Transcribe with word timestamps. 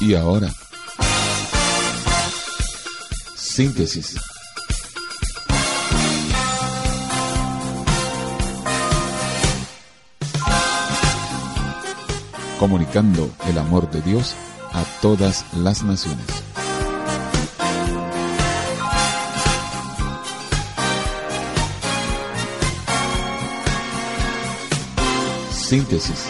Y 0.00 0.14
ahora, 0.14 0.50
síntesis. 3.34 4.16
Comunicando 12.58 13.30
el 13.48 13.58
amor 13.58 13.90
de 13.90 14.02
Dios 14.02 14.34
a 14.72 14.84
todas 15.00 15.44
las 15.54 15.82
naciones. 15.82 16.26
Síntesis 25.50 26.26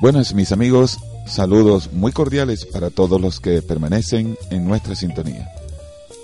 Buenas 0.00 0.32
mis 0.32 0.50
amigos, 0.50 0.98
saludos 1.26 1.92
muy 1.92 2.10
cordiales 2.10 2.64
para 2.64 2.88
todos 2.88 3.20
los 3.20 3.38
que 3.38 3.60
permanecen 3.60 4.38
en 4.50 4.64
nuestra 4.64 4.94
sintonía. 4.94 5.50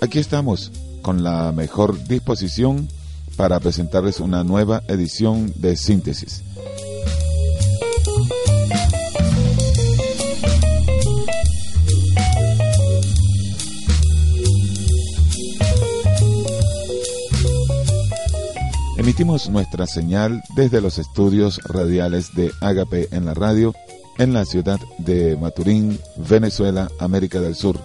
Aquí 0.01 0.17
estamos 0.17 0.71
con 1.03 1.21
la 1.21 1.51
mejor 1.51 2.03
disposición 2.07 2.87
para 3.35 3.59
presentarles 3.59 4.19
una 4.19 4.43
nueva 4.43 4.81
edición 4.87 5.53
de 5.57 5.75
Síntesis. 5.75 6.41
Emitimos 19.07 19.49
nuestra 19.49 19.87
señal 19.87 20.43
desde 20.53 20.81
los 20.81 20.97
estudios 20.97 21.61
radiales 21.63 22.35
de 22.35 22.51
Agape 22.59 23.07
en 23.11 23.23
la 23.23 23.33
radio 23.33 23.73
en 24.17 24.33
la 24.33 24.43
ciudad 24.43 24.81
de 24.97 25.37
Maturín, 25.37 25.97
Venezuela, 26.17 26.89
América 26.99 27.39
del 27.39 27.55
Sur. 27.55 27.79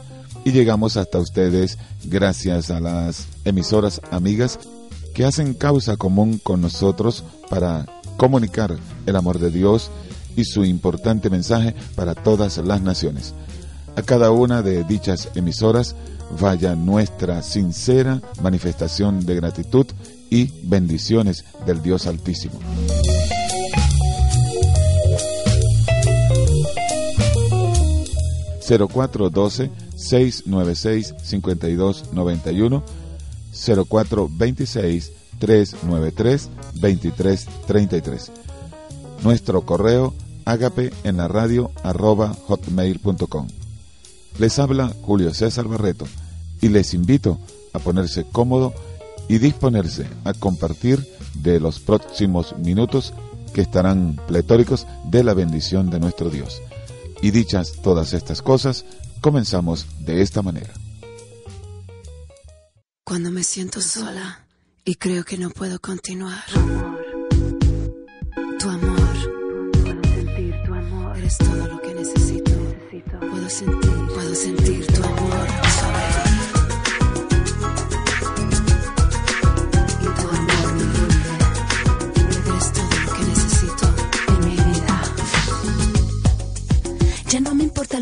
Y 0.45 0.51
llegamos 0.51 0.97
hasta 0.97 1.21
ustedes 1.21 1.79
gracias 2.03 2.73
a 2.73 2.81
las 2.81 3.29
emisoras 3.45 4.01
amigas 4.11 4.59
que 5.15 5.25
hacen 5.25 5.55
causa 5.55 5.97
común 5.97 6.41
con 6.43 6.61
nosotros 6.61 7.23
para 7.49 7.87
comunicar 8.17 8.77
el 9.07 9.15
amor 9.15 9.39
de 9.39 9.53
Dios 9.53 9.93
y 10.35 10.43
su 10.43 10.65
importante 10.65 11.31
mensaje 11.31 11.77
para 11.95 12.17
todas 12.17 12.59
las 12.59 12.83
naciones. 12.83 13.33
A 13.95 14.03
cada 14.03 14.33
una 14.33 14.61
de 14.63 14.83
dichas 14.83 15.29
emisoras 15.37 15.95
vaya 16.41 16.75
nuestra 16.75 17.43
sincera 17.43 18.21
manifestación 18.43 19.25
de 19.25 19.37
gratitud 19.37 19.87
y 20.33 20.51
bendiciones 20.63 21.45
del 21.67 21.83
Dios 21.83 22.07
Altísimo. 22.07 22.59
...0412 28.67 29.71
696 29.95 31.15
5291 31.23 32.83
0426 33.53 35.13
393 35.39 36.51
2333 36.77 38.33
Nuestro 39.23 39.67
correo 39.67 40.15
ágape 40.47 40.93
en 41.05 41.19
la 41.19 41.29
radio 41.29 41.71
arroba 41.83 42.35
hotmail.com 42.47 43.49
Les 44.39 44.59
habla 44.59 44.95
Julio 45.03 45.35
César 45.35 45.69
Barreto 45.69 46.07
y 46.63 46.69
les 46.69 46.95
invito 46.95 47.39
a 47.75 47.81
ponerse 47.81 48.25
cómodo 48.25 48.73
y 49.29 49.39
disponerse 49.39 50.07
a 50.25 50.35
compartir 50.35 51.07
de 51.35 51.61
los 51.61 51.81
próximos 51.81 52.57
minutos 52.59 53.15
que 53.53 53.61
estarán 53.61 54.19
pletóricos 54.27 54.87
de 55.05 55.25
la 55.25 55.35
bendición 55.35 55.91
de 55.91 56.01
nuestro 56.01 56.31
Dios. 56.31 56.61
Y 57.21 57.31
dichas 57.31 57.75
todas 57.83 58.13
estas 58.13 58.43
cosas, 58.43 58.85
comenzamos 59.21 59.87
de 60.01 60.23
esta 60.23 60.43
manera. 60.43 60.73
Cuando 63.05 63.31
me 63.31 63.45
siento 63.45 63.81
sola 63.81 64.47
y 64.85 64.97
creo 64.97 65.25
que 65.25 65.39
no 65.39 65.51
puedo 65.51 65.79
continuar. 65.81 66.45
Tu 68.59 68.69
amor, 68.69 69.73
puedo 69.83 70.03
sentir 70.03 70.55
tu 70.65 70.75
amor, 70.75 71.17
eres 71.19 71.39
todo 71.39 71.67
lo 71.67 71.81
que 71.81 71.95
necesito. 71.95 72.53
Puedo 73.21 73.51
sentir, 73.51 74.07
puedo 74.15 74.35
sentir 74.35 74.87
tu 74.87 75.03
amor. 75.05 75.62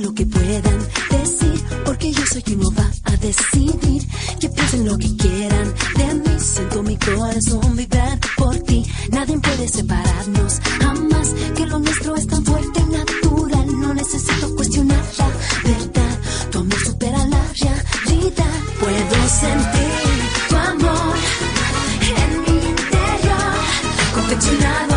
Lo 0.01 0.15
que 0.15 0.25
puedan 0.25 0.79
decir, 1.11 1.65
porque 1.85 2.13
yo 2.13 2.25
soy 2.33 2.43
quien 2.43 2.61
no 2.61 2.71
va 2.73 2.91
a 3.05 3.17
decidir. 3.17 4.07
Que 4.41 4.49
piensen 4.49 4.87
lo 4.87 4.97
que 4.97 5.15
quieran 5.17 5.75
de 5.97 6.15
mí, 6.15 6.39
siento 6.39 6.83
mi 6.83 6.97
corazón 6.97 7.77
vibrar 7.77 8.19
por 8.37 8.59
ti. 8.61 8.85
Nadie 9.11 9.39
puede 9.39 9.69
separarnos, 9.69 10.61
jamás, 10.81 11.35
que 11.55 11.67
lo 11.67 11.79
nuestro 11.79 12.17
es 12.17 12.27
tan 12.27 12.45
fuerte 12.45 12.81
y 12.81 12.93
natural. 12.93 13.81
No 13.81 13.95
necesito 13.95 14.55
cuestionar 14.57 15.05
la 15.19 15.29
verdad, 15.71 16.19
tu 16.51 16.59
amor 16.59 16.81
supera 16.81 17.27
la 17.27 17.43
realidad. 17.61 18.55
Puedo 18.81 19.29
sentir 19.29 20.17
tu 20.49 20.57
amor 20.57 21.17
en 22.23 22.41
mi 22.43 22.69
interior, 22.71 23.55
confeccionado 24.15 24.90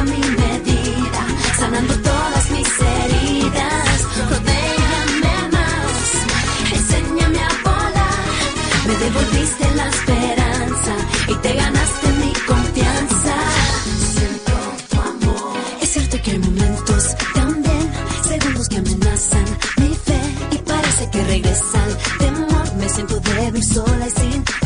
sola 23.73 24.05
y 24.05 24.11
sin 24.11 24.43
valor. 24.43 24.62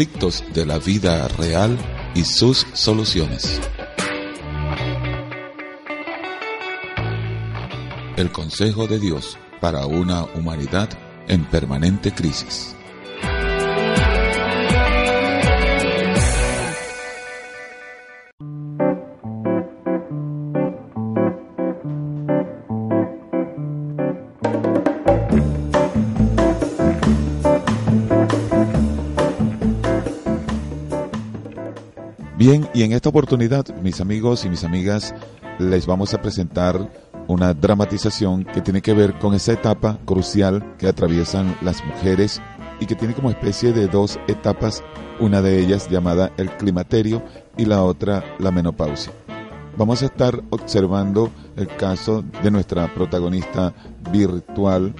Conflictos 0.00 0.42
de 0.54 0.64
la 0.64 0.78
vida 0.78 1.28
real 1.28 1.76
y 2.14 2.24
sus 2.24 2.66
soluciones. 2.72 3.60
El 8.16 8.32
Consejo 8.32 8.86
de 8.86 8.98
Dios 8.98 9.36
para 9.60 9.84
una 9.84 10.24
humanidad 10.24 10.88
en 11.28 11.44
permanente 11.44 12.12
crisis. 12.12 12.74
Bien, 32.40 32.66
y 32.72 32.84
en 32.84 32.92
esta 32.92 33.10
oportunidad, 33.10 33.66
mis 33.82 34.00
amigos 34.00 34.46
y 34.46 34.48
mis 34.48 34.64
amigas, 34.64 35.14
les 35.58 35.84
vamos 35.84 36.14
a 36.14 36.22
presentar 36.22 36.90
una 37.26 37.52
dramatización 37.52 38.44
que 38.44 38.62
tiene 38.62 38.80
que 38.80 38.94
ver 38.94 39.18
con 39.18 39.34
esa 39.34 39.52
etapa 39.52 39.98
crucial 40.06 40.74
que 40.78 40.88
atraviesan 40.88 41.54
las 41.60 41.84
mujeres 41.84 42.40
y 42.80 42.86
que 42.86 42.94
tiene 42.94 43.12
como 43.12 43.28
especie 43.28 43.74
de 43.74 43.88
dos 43.88 44.18
etapas, 44.26 44.82
una 45.20 45.42
de 45.42 45.60
ellas 45.60 45.90
llamada 45.90 46.32
el 46.38 46.48
climaterio 46.56 47.22
y 47.58 47.66
la 47.66 47.82
otra 47.82 48.24
la 48.38 48.50
menopausia. 48.50 49.12
Vamos 49.76 50.00
a 50.00 50.06
estar 50.06 50.42
observando 50.48 51.30
el 51.56 51.68
caso 51.76 52.24
de 52.42 52.50
nuestra 52.50 52.94
protagonista 52.94 53.74
virtual, 54.10 54.94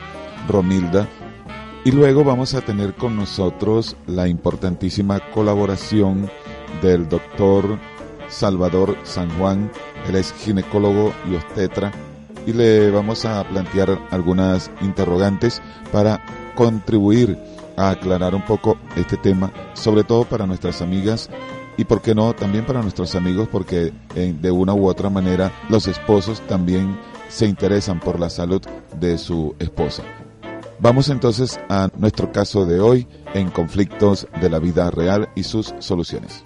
Romilda, 0.46 1.08
y 1.86 1.93
luego 1.93 2.22
vamos 2.22 2.52
a 2.52 2.60
tener 2.60 2.94
con 2.96 3.16
nosotros 3.16 3.96
la 4.06 4.28
importantísima 4.28 5.20
colaboración 5.32 6.31
del 6.82 7.08
doctor 7.08 7.78
Salvador 8.28 8.96
San 9.05 9.31
Juan. 9.38 9.70
Él 10.08 10.17
es 10.17 10.32
ginecólogo 10.32 11.12
y 11.31 11.34
obstetra 11.34 11.93
y 12.46 12.52
le 12.52 12.90
vamos 12.90 13.25
a 13.25 13.44
plantear 13.44 13.99
algunas 14.11 14.70
interrogantes 14.81 15.61
para 15.93 16.20
contribuir 16.55 17.38
a 17.76 17.90
aclarar 17.90 18.34
un 18.34 18.44
poco 18.44 18.78
este 18.96 19.17
tema, 19.17 19.52
sobre 19.75 20.05
todo 20.05 20.25
para 20.25 20.46
nuestras 20.46 20.82
amigas 20.82 21.31
y, 21.76 21.84
por 21.84 22.02
qué 22.02 22.14
no, 22.14 22.34
también 22.34 22.67
para 22.67 22.82
nuestros 22.82 23.14
amigos, 23.14 23.49
porque 23.50 23.93
eh, 24.14 24.34
de 24.38 24.50
una 24.50 24.75
u 24.75 24.87
otra 24.87 25.08
manera 25.08 25.52
los 25.69 25.87
esposos 25.88 26.40
también 26.43 26.99
se 27.28 27.46
interesan 27.46 28.00
por 28.00 28.20
la 28.20 28.28
salud 28.28 28.61
de 28.99 29.17
su 29.17 29.55
esposa. 29.58 30.02
Vamos 30.78 31.08
entonces 31.08 31.61
a 31.69 31.88
nuestro 31.96 32.32
caso 32.32 32.67
de 32.67 32.81
hoy 32.81 33.06
en 33.34 33.50
conflictos 33.50 34.26
de 34.40 34.50
la 34.50 34.58
vida 34.58 34.90
real 34.90 35.28
y 35.34 35.44
sus 35.44 35.75
soluciones. 35.78 36.43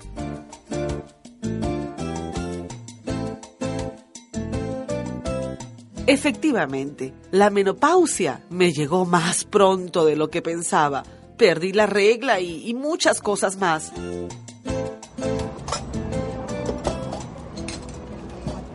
Efectivamente, 6.15 7.13
la 7.33 7.51
menopausia 7.51 8.45
me 8.49 8.71
llegó 8.71 9.05
más 9.05 9.45
pronto 9.45 10.05
de 10.05 10.15
lo 10.15 10.31
que 10.31 10.43
pensaba. 10.43 11.03
Perdí 11.37 11.73
la 11.73 11.87
regla 11.87 12.39
y, 12.39 12.73
muchas 12.73 13.21
cosas 13.21 13.57
más. 13.57 13.91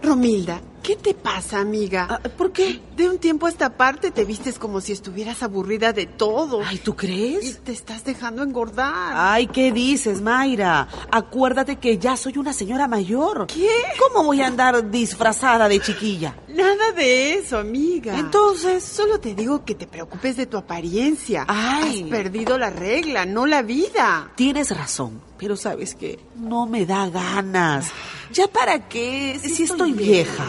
Romilda, 0.04 0.60
¿qué 0.90 0.96
te 0.96 1.14
pasa, 1.14 1.60
amiga? 1.60 2.08
Ah, 2.10 2.20
¿Por 2.36 2.52
qué? 2.52 2.82
De 2.98 3.08
un 3.08 3.20
tiempo 3.20 3.46
a 3.46 3.50
esta 3.50 3.78
parte 3.78 4.10
te 4.10 4.26
vistes 4.26 4.58
como 4.58 4.82
si 4.82 4.92
estuvieras 4.92 5.44
aburrida 5.44 5.94
de 5.94 6.08
todo. 6.08 6.62
Ay, 6.66 6.80
¿tú 6.80 6.94
Y 6.94 6.96
crees? 6.96 7.60
te 7.64 7.72
estás 7.72 8.04
dejando 8.04 8.42
engordar. 8.42 9.14
Ay, 9.16 9.46
¿qué 9.46 9.72
dices, 9.72 10.20
Mayra? 10.22 10.88
Acuérdate 11.12 11.76
que 11.76 12.00
ya 12.00 12.18
soy 12.18 12.40
una 12.40 12.54
señora 12.54 12.88
mayor. 12.88 13.46
¿Qué? 13.46 13.70
¿Cómo 14.00 14.24
voy 14.26 14.42
a 14.42 14.48
andar 14.48 14.90
disfrazada 14.90 15.68
de 15.70 15.80
chiquilla? 15.80 16.36
Nada 16.48 16.92
de 16.96 17.36
eso, 17.36 17.60
amiga. 17.60 18.18
Entonces, 18.18 18.84
Solo 18.84 19.20
te 19.20 19.36
digo 19.36 19.64
que 19.64 19.76
te 19.76 19.86
preocupes 19.86 20.38
de 20.38 20.48
tu 20.48 20.58
apariencia. 20.58 21.46
Ay. 21.48 22.02
Has 22.04 22.10
perdido 22.10 22.58
la 22.58 22.72
regla, 22.72 23.26
no 23.28 23.46
la 23.46 23.62
vida. 23.62 24.32
tienes 24.36 24.76
razón, 24.76 25.22
pero 25.38 25.56
sabes 25.56 25.94
que 25.94 26.18
no 26.36 26.66
me 26.66 26.88
da 26.88 27.08
ganas. 27.10 27.92
¿Ya 28.34 28.48
para 28.48 28.88
qué? 28.90 29.40
Si 29.42 29.64
estoy 29.64 29.92
vieja. 29.94 30.46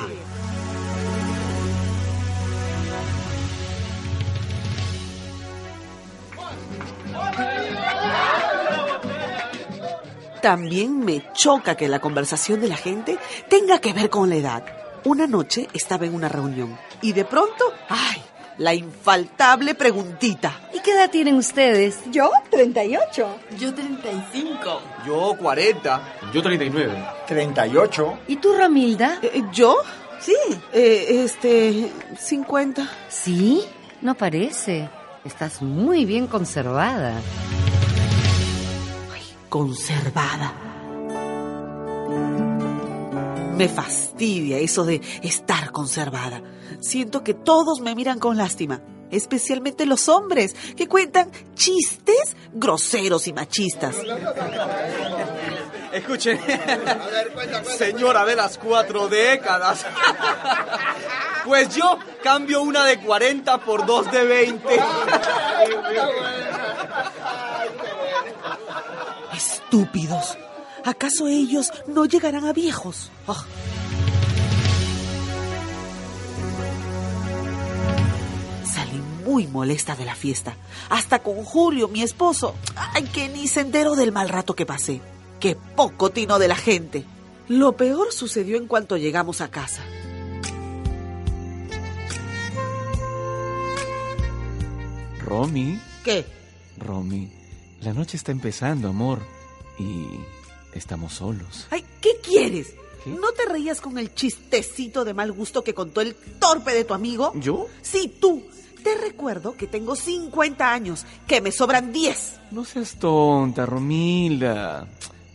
También 10.43 11.01
me 11.01 11.23
choca 11.35 11.77
que 11.77 11.89
la 11.89 12.01
conversación 12.01 12.61
de 12.61 12.69
la 12.69 12.77
gente 12.77 13.19
tenga 13.49 13.79
que 13.79 13.93
ver 13.93 14.09
con 14.09 14.29
la 14.31 14.37
edad. 14.37 14.65
Una 15.05 15.27
noche 15.27 15.69
estaba 15.73 16.07
en 16.07 16.15
una 16.15 16.29
reunión 16.29 16.79
y 17.03 17.13
de 17.13 17.25
pronto, 17.25 17.73
¡ay! 17.89 18.23
La 18.59 18.75
infaltable 18.75 19.75
preguntita. 19.75 20.69
¿Y 20.75 20.81
qué 20.81 20.93
edad 20.93 21.11
tienen 21.11 21.37
ustedes? 21.37 21.99
Yo, 22.11 22.31
38. 22.51 23.39
Yo 23.59 23.75
35. 23.75 24.83
Yo 25.07 25.37
40. 25.39 26.03
Yo 26.33 26.43
39. 26.43 27.05
38. 27.27 28.19
¿Y 28.29 28.37
tú, 28.37 28.53
Ramilda? 28.55 29.19
Eh, 29.23 29.43
¿Yo? 29.51 29.77
Sí. 30.21 30.37
Eh, 30.75 31.23
este, 31.25 31.91
50. 32.19 32.87
Sí, 33.09 33.65
no 34.03 34.15
parece. 34.15 34.91
Estás 35.25 35.63
muy 35.63 36.05
bien 36.05 36.27
conservada. 36.27 37.15
Conservada. 39.51 40.55
Me 43.59 43.69
fastidia 43.69 44.57
eso 44.57 44.85
de 44.85 45.03
estar 45.23 45.71
conservada. 45.73 46.41
Siento 46.81 47.23
que 47.23 47.35
todos 47.35 47.81
me 47.81 47.95
miran 47.95 48.19
con 48.19 48.39
lástima, 48.39 48.81
especialmente 49.11 49.85
los 49.85 50.09
hombres, 50.09 50.55
que 50.77 50.89
cuentan 50.89 51.31
chistes 51.55 52.37
groseros 52.55 53.29
y 53.29 53.35
machistas. 53.35 53.97
Escuchen. 55.93 56.41
Señora 57.77 58.25
de 58.25 58.37
las 58.37 58.57
cuatro 58.57 59.09
décadas. 59.09 59.85
Pues 61.45 61.75
yo 61.75 61.99
cambio 62.23 62.63
una 62.63 62.85
de 62.85 63.01
40 63.01 63.59
por 63.59 63.85
dos 63.85 64.11
de 64.11 64.25
20. 64.25 64.81
Estúpidos. 69.73 70.37
¿Acaso 70.85 71.29
ellos 71.29 71.71
no 71.87 72.05
llegarán 72.05 72.45
a 72.45 72.53
viejos? 72.53 73.13
Ah. 73.29 73.45
Salí 78.65 79.01
muy 79.25 79.47
molesta 79.47 79.95
de 79.95 80.05
la 80.05 80.17
fiesta. 80.17 80.57
Hasta 80.89 81.21
con 81.21 81.45
Julio, 81.45 81.87
mi 81.87 82.03
esposo. 82.03 82.57
Ay, 82.75 83.05
que 83.05 83.29
ni 83.29 83.47
se 83.47 83.61
enteró 83.61 83.95
del 83.95 84.11
mal 84.11 84.29
rato 84.29 84.57
que 84.57 84.67
pasé. 84.67 85.01
Qué 85.39 85.55
poco 85.55 86.11
tino 86.11 86.41
de 86.41 86.49
la 86.49 86.57
gente. 86.57 87.05
Lo 87.47 87.77
peor 87.77 88.13
sucedió 88.13 88.57
en 88.57 88.67
cuanto 88.67 88.97
llegamos 88.97 89.41
a 89.41 89.53
casa. 89.53 89.85
Romy, 95.21 95.81
¿Qué? 96.03 96.27
Romy, 96.77 97.31
la 97.83 97.93
noche 97.93 98.17
está 98.17 98.33
empezando, 98.33 98.89
amor. 98.89 99.21
Y 99.81 100.21
estamos 100.75 101.15
solos. 101.15 101.67
Ay, 101.71 101.85
¿qué 102.01 102.11
quieres? 102.23 102.75
¿Qué? 103.03 103.11
¿No 103.11 103.33
te 103.33 103.47
reías 103.47 103.81
con 103.81 103.97
el 103.97 104.15
chistecito 104.15 105.05
de 105.07 105.15
mal 105.15 105.33
gusto 105.33 105.65
que 105.65 105.73
contó 105.73 106.03
el 106.03 106.15
torpe 106.15 106.75
de 106.75 106.85
tu 106.85 106.93
amigo? 106.93 107.33
¿Yo? 107.37 107.67
Sí, 107.81 108.15
tú. 108.21 108.43
Te 108.85 108.95
recuerdo 108.97 109.57
que 109.57 109.67
tengo 109.67 109.95
50 109.95 110.73
años, 110.73 111.05
que 111.27 111.41
me 111.41 111.53
sobran 111.53 111.93
10. 111.93 112.41
No 112.51 112.65
seas 112.65 112.99
tonta, 112.99 113.67
Romilda. 113.67 114.87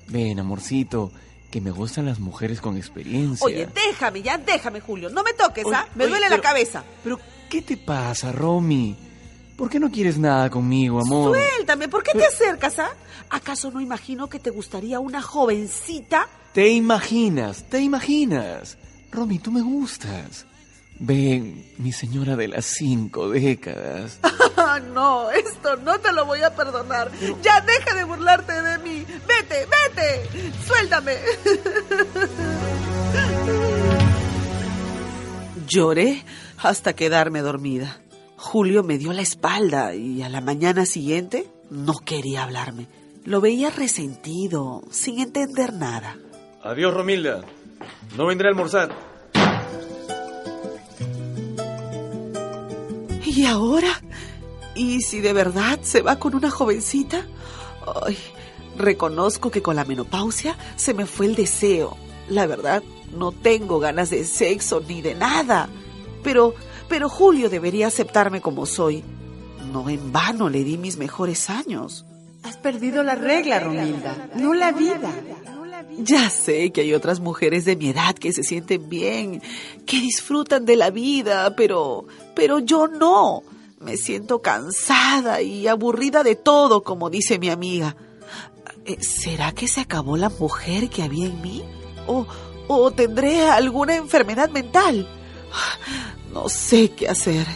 Ven, 0.08 0.40
amorcito, 0.40 1.12
que 1.52 1.62
me 1.62 1.72
gustan 1.72 2.06
las 2.06 2.20
mujeres 2.20 2.62
con 2.62 2.78
experiencia. 2.78 3.46
Oye, 3.46 3.68
déjame, 3.74 4.22
ya 4.22 4.38
déjame, 4.38 4.80
Julio. 4.80 5.10
No 5.10 5.24
me 5.24 5.34
toques, 5.34 5.66
¿ah? 5.74 5.88
Me 5.96 6.06
oye, 6.06 6.12
duele 6.12 6.30
la 6.30 6.42
cabeza. 6.42 6.84
Pero, 7.04 7.20
¿qué 7.50 7.62
te 7.62 7.78
pasa, 7.78 8.32
Romy? 8.32 8.96
¿Por 9.58 9.70
qué 9.70 9.80
no 9.80 9.90
quieres 9.90 10.18
nada 10.18 10.50
conmigo, 10.50 11.00
amor? 11.00 11.38
Suéltame, 11.38 11.88
¿por 11.88 12.04
qué 12.04 12.12
te 12.12 12.26
acercas, 12.26 12.78
ah? 12.80 12.92
¿Acaso 13.30 13.72
no 13.72 13.80
imagino 13.80 14.28
que 14.28 14.40
te 14.40 14.50
gustaría 14.50 15.00
una 15.00 15.22
jovencita? 15.22 16.28
Te 16.54 16.70
imaginas, 16.70 17.64
te 17.70 17.80
imaginas. 17.80 18.78
Romy, 19.12 19.40
tú 19.40 19.52
me 19.52 19.62
gustas. 19.62 20.46
Ven, 21.00 21.66
mi 21.78 21.92
señora 21.92 22.36
de 22.36 22.48
las 22.48 22.66
cinco 22.66 23.30
décadas. 23.30 24.20
Ah, 24.58 24.80
no, 24.80 25.30
esto 25.32 25.76
no 25.78 26.00
te 26.00 26.14
lo 26.14 26.26
voy 26.26 26.42
a 26.42 26.56
perdonar. 26.56 27.12
Ya 27.44 27.60
deja 27.62 27.94
de 27.94 28.06
burlarte 28.06 28.62
de 28.62 28.78
mí. 28.80 29.06
Vete, 29.28 29.68
vete. 29.68 30.30
Suéltame. 30.66 31.18
Lloré 35.68 36.24
hasta 36.58 36.94
quedarme 36.94 37.42
dormida. 37.42 38.02
Julio 38.46 38.84
me 38.84 39.00
dio 39.00 39.12
la 39.12 39.24
espalda 39.24 39.96
y 39.96 40.22
a 40.22 40.30
la 40.30 40.40
mañana 40.40 40.86
siguiente 40.86 41.50
no 41.72 41.96
quería 41.98 42.44
hablarme. 42.44 42.88
Lo 43.24 43.42
veía 43.42 43.72
resentido, 43.72 44.84
sin 44.92 45.18
entender 45.18 45.74
nada. 45.74 46.16
Adiós, 46.62 46.94
Romilda. 46.94 47.44
No 48.16 48.28
vendré 48.28 48.48
a 48.48 48.52
almorzar. 48.52 48.96
¿Y 53.26 53.46
ahora? 53.48 54.00
¿Y 54.76 55.02
si 55.02 55.22
de 55.22 55.34
verdad 55.34 55.80
se 55.82 56.04
va 56.04 56.20
con 56.20 56.36
una 56.36 56.52
jovencita? 56.52 57.26
Ay, 58.06 58.16
reconozco 58.78 59.50
que 59.50 59.64
con 59.64 59.76
la 59.76 59.86
menopausia 59.86 60.56
se 60.76 60.94
me 60.94 61.08
fue 61.08 61.26
el 61.26 61.36
deseo. 61.36 61.98
La 62.30 62.46
verdad, 62.46 62.84
no 63.12 63.32
tengo 63.32 63.80
ganas 63.80 64.12
de 64.12 64.24
sexo 64.24 64.84
ni 64.88 65.02
de 65.02 65.16
nada. 65.16 65.68
Pero, 66.24 66.54
pero 66.88 67.10
Julio 67.10 67.50
debería 67.50 67.88
aceptarme 67.88 68.42
como 68.42 68.66
soy. 68.66 69.04
No 69.72 69.90
en 69.90 70.12
vano 70.12 70.50
le 70.50 70.64
di 70.64 70.78
mis 70.78 70.98
mejores 70.98 71.50
años. 71.50 72.06
Has 72.44 72.58
perdido 72.58 73.04
la 73.04 73.16
regla, 73.16 73.60
Romilda, 73.60 74.30
no 74.36 74.54
la 74.54 74.72
vida. 74.72 75.12
Ya 75.98 76.30
sé 76.30 76.72
que 76.72 76.82
hay 76.82 76.94
otras 76.94 77.20
mujeres 77.20 77.66
de 77.66 77.76
mi 77.76 77.90
edad 77.90 78.16
que 78.16 78.34
se 78.34 78.44
sienten 78.44 78.90
bien, 78.90 79.42
que 79.86 80.00
disfrutan 80.00 80.66
de 80.66 80.76
la 80.76 80.90
vida, 80.90 81.56
pero, 81.56 82.06
pero 82.36 82.60
yo 82.60 82.88
no. 82.88 83.44
Me 83.80 83.98
siento 83.98 84.42
cansada 84.42 85.42
y 85.42 85.68
aburrida 85.68 86.24
de 86.24 86.36
todo, 86.36 86.84
como 86.84 87.10
dice 87.10 87.40
mi 87.40 87.50
amiga. 87.50 87.96
Eh, 88.86 88.98
¿Será 89.02 89.52
que 89.52 89.68
se 89.68 89.82
acabó 89.82 90.18
la 90.18 90.30
mujer 90.30 90.90
que 90.90 91.04
había 91.04 91.28
en 91.28 91.42
mí? 91.42 91.64
¿O, 92.08 92.26
o 92.68 92.92
tendré 92.92 93.48
alguna 93.48 93.96
enfermedad 93.96 94.50
mental? 94.50 95.08
No 96.36 96.50
sé 96.50 96.92
qué 96.92 97.08
hacer. 97.08 97.48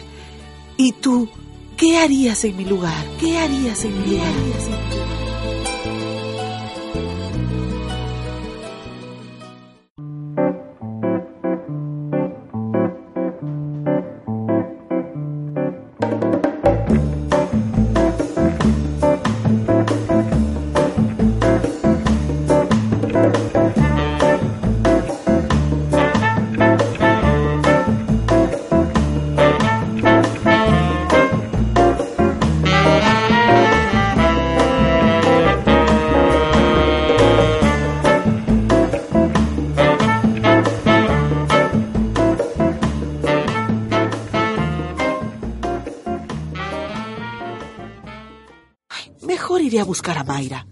¿Y 0.78 0.94
tú? 0.94 1.28
¿Qué 1.76 1.98
harías 1.98 2.46
en 2.46 2.56
mi 2.56 2.64
lugar? 2.64 3.06
¿Qué 3.20 3.38
harías 3.38 3.84
en 3.84 4.02
mi 4.02 4.16
lugar? 4.16 5.09
Mejor 49.50 49.63
iré 49.63 49.79
a 49.79 49.84
buscar 49.84 50.15
a 50.15 50.24
Mayra. 50.24 50.63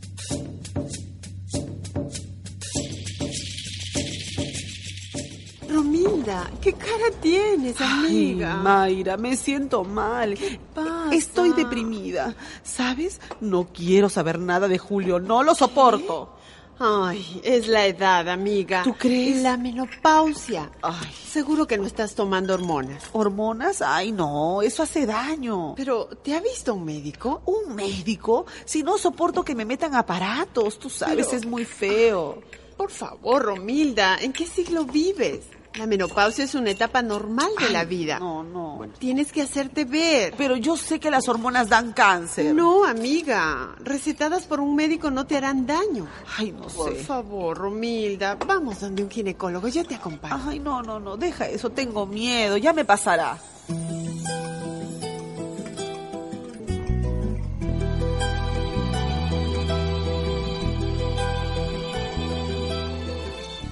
Romilda, 5.68 6.52
¿qué 6.62 6.74
cara 6.74 7.10
tienes, 7.20 7.82
amiga? 7.82 8.58
Ay, 8.58 8.64
Mayra, 8.64 9.18
me 9.18 9.36
siento 9.36 9.84
mal. 9.84 10.38
pasa? 10.76 11.10
Estoy 11.12 11.54
deprimida. 11.54 12.36
¿Sabes? 12.62 13.20
No 13.42 13.68
quiero 13.74 14.10
saber 14.10 14.38
nada 14.38 14.68
de 14.68 14.78
Julio. 14.78 15.20
No 15.20 15.42
lo 15.42 15.56
soporto. 15.56 16.37
Ay, 16.80 17.42
es 17.44 17.68
la 17.68 17.86
edad, 17.88 18.30
amiga. 18.30 18.84
¿Tú 18.84 18.94
crees? 18.94 19.42
La 19.42 19.58
menopausia. 19.58 20.70
Ay, 20.82 21.12
Seguro 21.28 21.66
que 21.68 21.78
no 21.78 21.86
estás 21.86 22.14
tomando 22.16 22.54
hormonas. 22.54 23.04
¿hormonas? 23.14 23.82
Ay, 23.82 24.12
no. 24.12 24.62
Eso 24.62 24.84
hace 24.84 25.06
daño. 25.06 25.74
Pero, 25.76 26.06
¿te 26.08 26.36
ha 26.36 26.42
visto 26.42 26.74
un 26.76 26.86
médico? 26.86 27.42
¿Un 27.46 27.76
médico? 27.76 28.46
Si 28.66 28.84
no 28.84 28.98
soporto 28.98 29.44
que 29.44 29.56
me 29.56 29.66
metan 29.66 29.96
aparatos, 29.96 30.78
tú 30.80 30.90
sabes, 30.90 31.26
Pero- 31.28 31.38
es 31.38 31.46
muy 31.46 31.66
feo. 31.66 32.42
Por 32.78 32.92
favor, 32.92 33.42
Romilda, 33.44 34.18
¿en 34.20 34.32
qué 34.32 34.46
siglo 34.46 34.86
vives? 34.86 35.46
La 35.78 35.86
menopausia 35.86 36.44
es 36.46 36.56
una 36.56 36.72
etapa 36.72 37.02
normal 37.02 37.50
de 37.60 37.70
la 37.70 37.86
vida. 37.86 38.20
No, 38.20 38.44
no. 38.44 38.80
Tienes 38.98 39.32
que 39.32 39.44
hacerte 39.44 39.86
ver. 39.86 40.34
Pero 40.38 40.56
yo 40.58 40.76
sé 40.78 41.00
que 41.00 41.12
las 41.12 41.28
hormonas 41.28 41.70
dan 41.70 41.94
cáncer. 41.94 42.54
No, 42.56 42.84
amiga. 42.86 43.76
Recetadas 43.84 44.46
por 44.46 44.60
un 44.60 44.76
médico 44.76 45.12
no 45.12 45.26
te 45.28 45.38
harán 45.38 45.66
daño. 45.68 46.08
Ay, 46.38 46.52
no 46.52 46.68
Por 46.68 46.96
sé. 46.96 47.04
favor, 47.04 47.58
Romilda, 47.58 48.36
vamos 48.36 48.80
donde 48.82 49.04
un 49.04 49.10
ginecólogo. 49.10 49.68
Yo 49.68 49.84
te 49.86 49.96
acompaño. 49.96 50.42
Ay, 50.48 50.60
no, 50.60 50.82
no, 50.82 51.00
no. 51.00 51.16
Deja 51.18 51.48
eso. 51.48 51.70
Tengo 51.70 52.06
miedo. 52.06 52.58
Ya 52.58 52.74
me 52.74 52.86
pasará. 52.86 53.38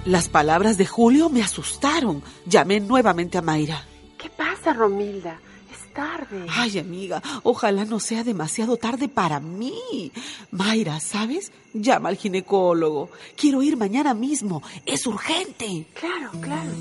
Las 0.06 0.30
palabras 0.30 0.78
de 0.78 0.86
Julio 0.86 1.30
me 1.30 1.42
asustaron. 1.42 2.22
Llamé 2.46 2.80
nuevamente 2.80 3.40
a 3.40 3.42
Mayra. 3.42 3.84
¿Qué 4.20 4.30
pasa, 4.30 4.72
Romilda? 4.72 5.40
Es 5.74 5.92
tarde. 5.94 6.46
Ay, 6.48 6.78
amiga, 6.78 7.24
ojalá 7.42 7.86
no 7.86 8.00
sea 8.00 8.24
demasiado 8.24 8.78
tarde 8.78 9.10
para 9.10 9.40
mí. 9.40 10.12
Mayra, 10.52 11.00
¿sabes? 11.00 11.52
Llama 11.74 12.10
al 12.10 12.18
ginecólogo. 12.18 13.10
Quiero 13.36 13.64
ir 13.64 13.78
mañana 13.78 14.14
mismo. 14.14 14.62
Es 14.86 15.08
urgente. 15.08 15.88
Claro, 16.00 16.30
claro. 16.40 16.72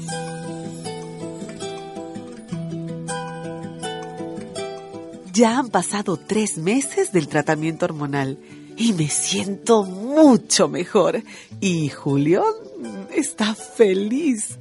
Ya 5.32 5.58
han 5.58 5.70
pasado 5.70 6.18
tres 6.18 6.58
meses 6.58 7.10
del 7.10 7.28
tratamiento 7.28 7.86
hormonal 7.86 8.38
y 8.76 8.92
me 8.92 9.08
siento 9.08 9.84
mucho 9.84 10.68
mejor. 10.68 11.22
Y 11.60 11.88
Julio 11.88 12.44
mm, 12.78 13.12
está 13.14 13.54
feliz. 13.54 14.58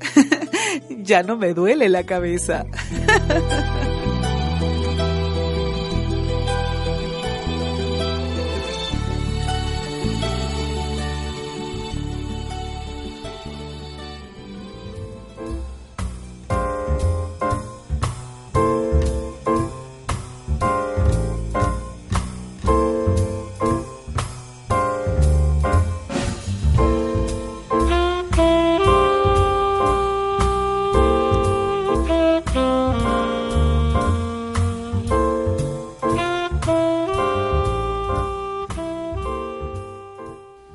ya 0.90 1.24
no 1.24 1.38
me 1.38 1.54
duele 1.54 1.90
la 1.90 2.04
cabeza. 2.04 2.66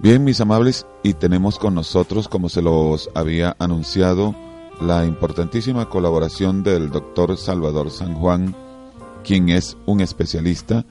Bien, 0.08 0.24
mis 0.24 0.40
amables, 0.40 0.86
y 1.02 1.12
tenemos 1.12 1.58
con 1.58 1.74
nosotros, 1.74 2.28
como 2.28 2.48
se 2.48 2.62
los 2.62 3.10
había 3.14 3.54
anunciado, 3.58 4.34
la 4.80 5.04
importantísima 5.04 5.90
colaboración 5.90 6.62
del 6.62 6.88
doctor 6.88 7.36
Salvador 7.36 7.90
San 7.90 8.14
Juan, 8.14 8.56
quien 9.22 9.50
es 9.50 9.76
un 9.84 10.00
especialista, 10.00 10.86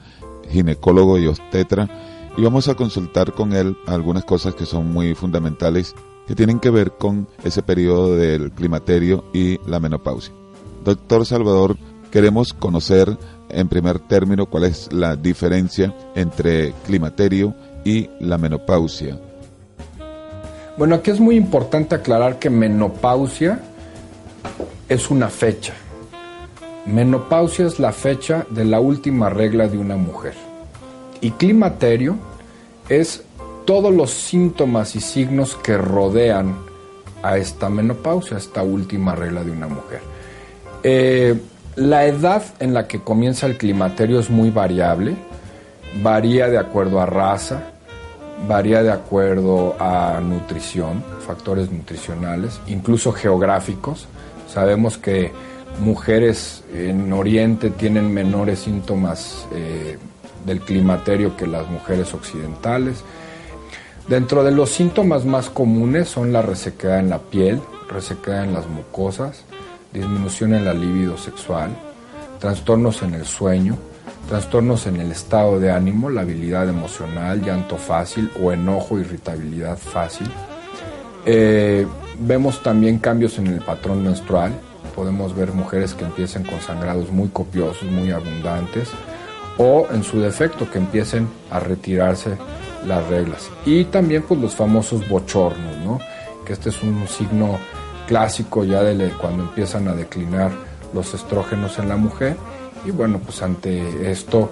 ginecólogo 0.48 1.18
y 1.18 1.26
obstetra, 1.26 1.88
y 2.36 2.42
vamos 2.42 2.68
a 2.68 2.76
consultar 2.76 3.32
con 3.32 3.54
él 3.54 3.76
algunas 3.88 4.24
cosas 4.24 4.54
que 4.54 4.66
son 4.66 4.92
muy 4.92 5.16
fundamentales 5.16 5.96
que 6.28 6.36
tienen 6.36 6.60
que 6.60 6.70
ver 6.70 6.92
con 6.92 7.26
ese 7.42 7.64
periodo 7.64 8.14
del 8.14 8.52
climaterio 8.52 9.24
y 9.34 9.58
la 9.68 9.80
menopausia. 9.80 10.32
Doctor 10.84 11.26
Salvador, 11.26 11.76
queremos 12.12 12.52
conocer 12.52 13.18
en 13.48 13.68
primer 13.68 13.98
término 13.98 14.46
cuál 14.46 14.62
es 14.62 14.92
la 14.92 15.16
diferencia 15.16 15.92
entre 16.14 16.72
climaterio 16.86 17.52
y 17.88 18.10
la 18.20 18.36
menopausia. 18.36 19.18
Bueno, 20.76 20.96
aquí 20.96 21.10
es 21.10 21.20
muy 21.20 21.36
importante 21.36 21.94
aclarar 21.94 22.38
que 22.38 22.50
menopausia 22.50 23.60
es 24.88 25.10
una 25.10 25.28
fecha. 25.28 25.72
menopausia 26.84 27.66
es 27.66 27.78
la 27.78 27.92
fecha 27.92 28.46
de 28.50 28.64
la 28.64 28.80
última 28.80 29.30
regla 29.30 29.68
de 29.68 29.78
una 29.78 29.96
mujer. 29.96 30.34
Y 31.20 31.30
climaterio 31.32 32.16
es 32.88 33.24
todos 33.64 33.92
los 33.92 34.10
síntomas 34.10 34.94
y 34.94 35.00
signos 35.00 35.56
que 35.56 35.76
rodean 35.76 36.56
a 37.22 37.38
esta 37.38 37.68
menopausia, 37.70 38.36
a 38.36 38.40
esta 38.40 38.62
última 38.62 39.14
regla 39.14 39.44
de 39.44 39.50
una 39.50 39.68
mujer. 39.68 40.00
Eh, 40.82 41.34
la 41.76 42.06
edad 42.06 42.42
en 42.60 42.74
la 42.74 42.86
que 42.86 43.00
comienza 43.00 43.46
el 43.46 43.56
climaterio 43.56 44.20
es 44.20 44.30
muy 44.30 44.50
variable, 44.50 45.16
varía 46.02 46.48
de 46.48 46.58
acuerdo 46.58 47.00
a 47.00 47.06
raza, 47.06 47.77
varía 48.46 48.82
de 48.82 48.92
acuerdo 48.92 49.74
a 49.78 50.20
nutrición, 50.20 51.02
factores 51.26 51.70
nutricionales, 51.70 52.60
incluso 52.66 53.12
geográficos. 53.12 54.06
Sabemos 54.48 54.98
que 54.98 55.32
mujeres 55.80 56.62
en 56.72 57.12
Oriente 57.12 57.70
tienen 57.70 58.12
menores 58.12 58.60
síntomas 58.60 59.46
eh, 59.52 59.98
del 60.46 60.60
climaterio 60.60 61.36
que 61.36 61.46
las 61.46 61.68
mujeres 61.68 62.14
occidentales. 62.14 63.02
Dentro 64.08 64.42
de 64.42 64.52
los 64.52 64.70
síntomas 64.70 65.24
más 65.24 65.50
comunes 65.50 66.08
son 66.08 66.32
la 66.32 66.42
resequedad 66.42 67.00
en 67.00 67.10
la 67.10 67.18
piel, 67.18 67.60
resequedad 67.88 68.44
en 68.44 68.54
las 68.54 68.66
mucosas, 68.66 69.44
disminución 69.92 70.54
en 70.54 70.64
la 70.64 70.72
libido 70.72 71.18
sexual, 71.18 71.70
trastornos 72.38 73.02
en 73.02 73.14
el 73.14 73.26
sueño, 73.26 73.76
trastornos 74.28 74.86
en 74.86 74.96
el 75.00 75.10
estado 75.10 75.58
de 75.58 75.70
ánimo, 75.70 76.10
la 76.10 76.22
habilidad 76.22 76.68
emocional, 76.68 77.42
llanto 77.42 77.76
fácil 77.76 78.30
o 78.42 78.52
enojo, 78.52 78.98
irritabilidad 78.98 79.78
fácil. 79.78 80.28
Eh, 81.24 81.86
vemos 82.18 82.62
también 82.62 82.98
cambios 82.98 83.38
en 83.38 83.46
el 83.48 83.60
patrón 83.60 84.02
menstrual. 84.04 84.52
Podemos 84.94 85.34
ver 85.34 85.52
mujeres 85.52 85.94
que 85.94 86.04
empiecen 86.04 86.44
con 86.44 86.60
sangrados 86.60 87.10
muy 87.10 87.28
copiosos, 87.28 87.84
muy 87.90 88.10
abundantes, 88.10 88.88
o 89.56 89.86
en 89.92 90.02
su 90.02 90.20
defecto 90.20 90.70
que 90.70 90.78
empiecen 90.78 91.28
a 91.50 91.60
retirarse 91.60 92.36
las 92.86 93.06
reglas. 93.08 93.50
Y 93.64 93.84
también 93.84 94.22
pues 94.22 94.40
los 94.40 94.54
famosos 94.54 95.08
bochornos, 95.08 95.76
¿no? 95.84 95.98
que 96.48 96.54
este 96.54 96.70
es 96.70 96.82
un 96.82 97.06
signo 97.06 97.58
clásico 98.06 98.64
ya 98.64 98.82
de 98.82 99.10
cuando 99.10 99.42
empiezan 99.42 99.86
a 99.86 99.94
declinar 99.94 100.50
los 100.94 101.12
estrógenos 101.12 101.78
en 101.78 101.90
la 101.90 101.96
mujer 101.96 102.36
y 102.84 102.90
bueno 102.90 103.18
pues 103.18 103.42
ante 103.42 104.10
esto 104.10 104.50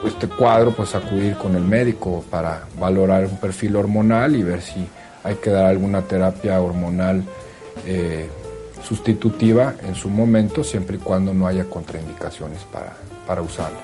pues, 0.00 0.12
este 0.14 0.28
cuadro 0.28 0.72
pues 0.72 0.94
acudir 0.94 1.36
con 1.36 1.56
el 1.56 1.62
médico 1.62 2.24
para 2.30 2.64
valorar 2.78 3.24
un 3.26 3.36
perfil 3.38 3.76
hormonal 3.76 4.36
y 4.36 4.42
ver 4.42 4.60
si 4.60 4.86
hay 5.24 5.36
que 5.36 5.50
dar 5.50 5.66
alguna 5.66 6.02
terapia 6.02 6.60
hormonal 6.60 7.22
eh, 7.86 8.28
sustitutiva 8.82 9.74
en 9.82 9.94
su 9.94 10.08
momento 10.08 10.64
siempre 10.64 10.96
y 10.96 11.00
cuando 11.00 11.32
no 11.32 11.46
haya 11.46 11.64
contraindicaciones 11.64 12.64
para, 12.64 12.96
para 13.26 13.42
usarlas. 13.42 13.82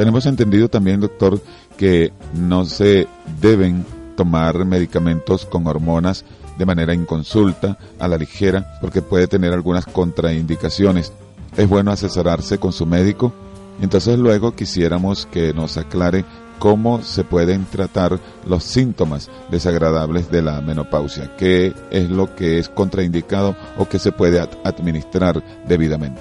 Tenemos 0.00 0.24
entendido 0.24 0.70
también, 0.70 0.98
doctor, 0.98 1.42
que 1.76 2.10
no 2.32 2.64
se 2.64 3.06
deben 3.38 3.84
tomar 4.16 4.64
medicamentos 4.64 5.46
con 5.46 5.66
hormonas 5.66 6.24
de 6.58 6.66
manera 6.66 6.92
inconsulta, 6.92 7.78
a 7.98 8.06
la 8.06 8.18
ligera, 8.18 8.78
porque 8.80 9.00
puede 9.00 9.26
tener 9.26 9.52
algunas 9.52 9.86
contraindicaciones. 9.86 11.12
Es 11.56 11.68
bueno 11.68 11.90
asesorarse 11.90 12.58
con 12.58 12.72
su 12.72 12.84
médico. 12.86 13.32
Entonces 13.80 14.18
luego 14.18 14.54
quisiéramos 14.54 15.26
que 15.26 15.54
nos 15.54 15.78
aclare 15.78 16.24
cómo 16.58 17.02
se 17.02 17.24
pueden 17.24 17.64
tratar 17.64 18.20
los 18.46 18.62
síntomas 18.62 19.30
desagradables 19.50 20.30
de 20.30 20.42
la 20.42 20.60
menopausia, 20.60 21.34
qué 21.38 21.72
es 21.90 22.10
lo 22.10 22.36
que 22.36 22.58
es 22.58 22.68
contraindicado 22.68 23.56
o 23.78 23.88
que 23.88 23.98
se 23.98 24.12
puede 24.12 24.38
administrar 24.62 25.42
debidamente. 25.66 26.20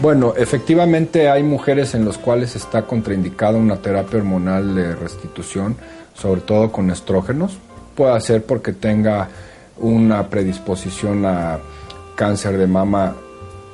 Bueno, 0.00 0.34
efectivamente 0.36 1.28
hay 1.28 1.42
mujeres 1.42 1.94
en 1.94 2.04
las 2.04 2.18
cuales 2.18 2.54
está 2.54 2.82
contraindicada 2.82 3.58
una 3.58 3.78
terapia 3.78 4.18
hormonal 4.18 4.74
de 4.76 4.94
restitución, 4.94 5.76
sobre 6.20 6.40
todo 6.40 6.70
con 6.72 6.90
estrógenos. 6.90 7.58
Puede 7.94 8.20
ser 8.20 8.44
porque 8.44 8.72
tenga 8.72 9.28
una 9.78 10.28
predisposición 10.28 11.24
a 11.24 11.58
cáncer 12.14 12.58
de 12.58 12.66
mama 12.66 13.14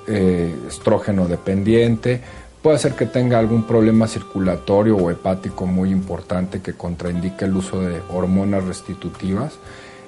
eh, 0.07 0.55
estrógeno 0.69 1.27
dependiente, 1.27 2.21
puede 2.63 2.79
ser 2.79 2.93
que 2.93 3.07
tenga 3.07 3.39
algún 3.39 3.65
problema 3.65 4.07
circulatorio 4.07 4.97
o 4.97 5.11
hepático 5.11 5.67
muy 5.67 5.91
importante 5.91 6.61
que 6.61 6.75
contraindique 6.75 7.47
el 7.47 7.57
uso 7.57 7.81
de 7.81 8.01
hormonas 8.11 8.65
restitutivas. 8.65 9.55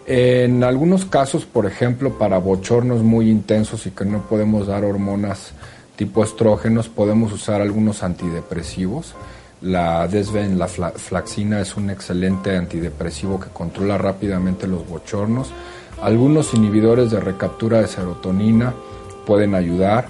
En 0.06 0.62
algunos 0.64 1.04
casos, 1.04 1.44
por 1.46 1.66
ejemplo, 1.66 2.16
para 2.18 2.38
bochornos 2.38 3.02
muy 3.02 3.28
intensos 3.28 3.86
y 3.86 3.90
que 3.90 4.04
no 4.04 4.22
podemos 4.22 4.66
dar 4.66 4.84
hormonas 4.84 5.52
tipo 5.96 6.22
estrógenos, 6.22 6.88
podemos 6.88 7.32
usar 7.32 7.60
algunos 7.60 8.02
antidepresivos. 8.02 9.14
La 9.62 10.06
desven, 10.06 10.58
la 10.58 10.68
flaxina 10.68 11.60
es 11.60 11.76
un 11.76 11.88
excelente 11.88 12.54
antidepresivo 12.56 13.40
que 13.40 13.48
controla 13.48 13.96
rápidamente 13.96 14.66
los 14.66 14.86
bochornos. 14.86 15.50
Algunos 16.02 16.52
inhibidores 16.52 17.10
de 17.10 17.20
recaptura 17.20 17.80
de 17.80 17.88
serotonina 17.88 18.74
pueden 19.24 19.54
ayudar. 19.54 20.08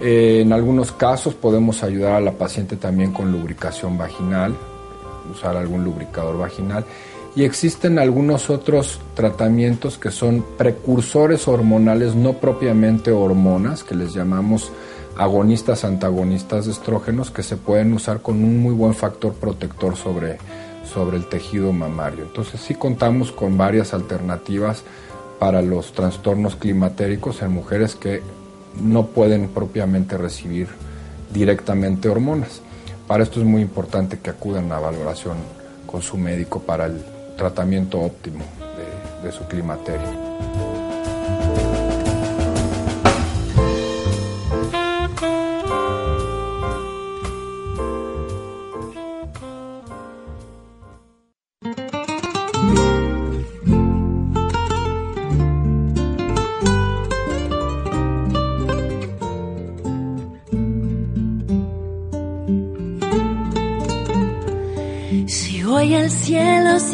Eh, 0.00 0.40
en 0.42 0.52
algunos 0.52 0.92
casos 0.92 1.34
podemos 1.34 1.82
ayudar 1.82 2.14
a 2.14 2.20
la 2.20 2.32
paciente 2.32 2.76
también 2.76 3.12
con 3.12 3.32
lubricación 3.32 3.96
vaginal, 3.96 4.54
usar 5.30 5.56
algún 5.56 5.84
lubricador 5.84 6.36
vaginal. 6.36 6.84
Y 7.34 7.44
existen 7.44 7.98
algunos 7.98 8.50
otros 8.50 9.00
tratamientos 9.14 9.96
que 9.96 10.10
son 10.10 10.44
precursores 10.58 11.48
hormonales, 11.48 12.14
no 12.14 12.34
propiamente 12.34 13.10
hormonas, 13.10 13.84
que 13.84 13.94
les 13.94 14.12
llamamos 14.12 14.70
agonistas, 15.16 15.84
antagonistas 15.84 16.66
de 16.66 16.72
estrógenos 16.72 17.30
que 17.30 17.42
se 17.42 17.56
pueden 17.56 17.92
usar 17.92 18.22
con 18.22 18.36
un 18.36 18.60
muy 18.60 18.74
buen 18.74 18.94
factor 18.94 19.34
protector 19.34 19.96
sobre, 19.96 20.38
sobre 20.84 21.16
el 21.16 21.26
tejido 21.26 21.72
mamario. 21.72 22.24
Entonces 22.24 22.60
sí 22.60 22.74
contamos 22.74 23.32
con 23.32 23.56
varias 23.56 23.94
alternativas 23.94 24.82
para 25.38 25.60
los 25.60 25.92
trastornos 25.92 26.56
climatéricos 26.56 27.42
en 27.42 27.50
mujeres 27.50 27.94
que 27.94 28.22
no 28.80 29.06
pueden 29.06 29.48
propiamente 29.48 30.16
recibir 30.16 30.68
directamente 31.32 32.08
hormonas. 32.08 32.60
Para 33.06 33.24
esto 33.24 33.40
es 33.40 33.46
muy 33.46 33.60
importante 33.60 34.18
que 34.20 34.30
acudan 34.30 34.70
a 34.72 34.78
valoración 34.78 35.36
con 35.86 36.00
su 36.00 36.16
médico 36.16 36.60
para 36.60 36.86
el 36.86 37.02
tratamiento 37.36 38.00
óptimo 38.00 38.44
de, 39.22 39.26
de 39.26 39.32
su 39.32 39.44
climaterio. 39.44 40.71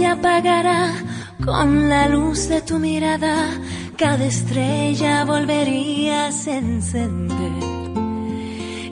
Apagará 0.09 0.93
con 1.45 1.89
la 1.89 2.09
luz 2.09 2.49
de 2.49 2.61
tu 2.63 2.79
mirada, 2.79 3.51
cada 3.97 4.25
estrella 4.25 5.25
volvería 5.25 6.27
a 6.27 6.29
encender. 6.29 7.79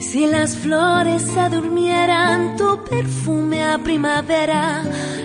Si 0.01 0.27
las 0.27 0.57
flores 0.57 1.23
se 1.23 1.49
durmieran, 1.51 2.57
tu 2.57 2.83
perfume 2.85 3.63
a 3.65 3.79
primavera 3.79 4.83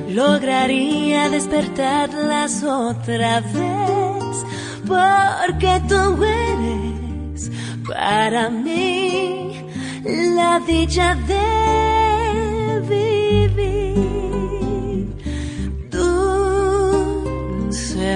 lograría 0.10 1.30
despertarlas 1.30 2.64
otra 2.64 3.40
vez, 3.40 4.46
porque 4.86 5.82
tú 5.88 6.22
eres 6.24 7.52
para 7.88 8.50
mí 8.50 9.66
la 10.04 10.60
dicha 10.68 11.16
de 11.28 12.82
vivir. 12.90 13.31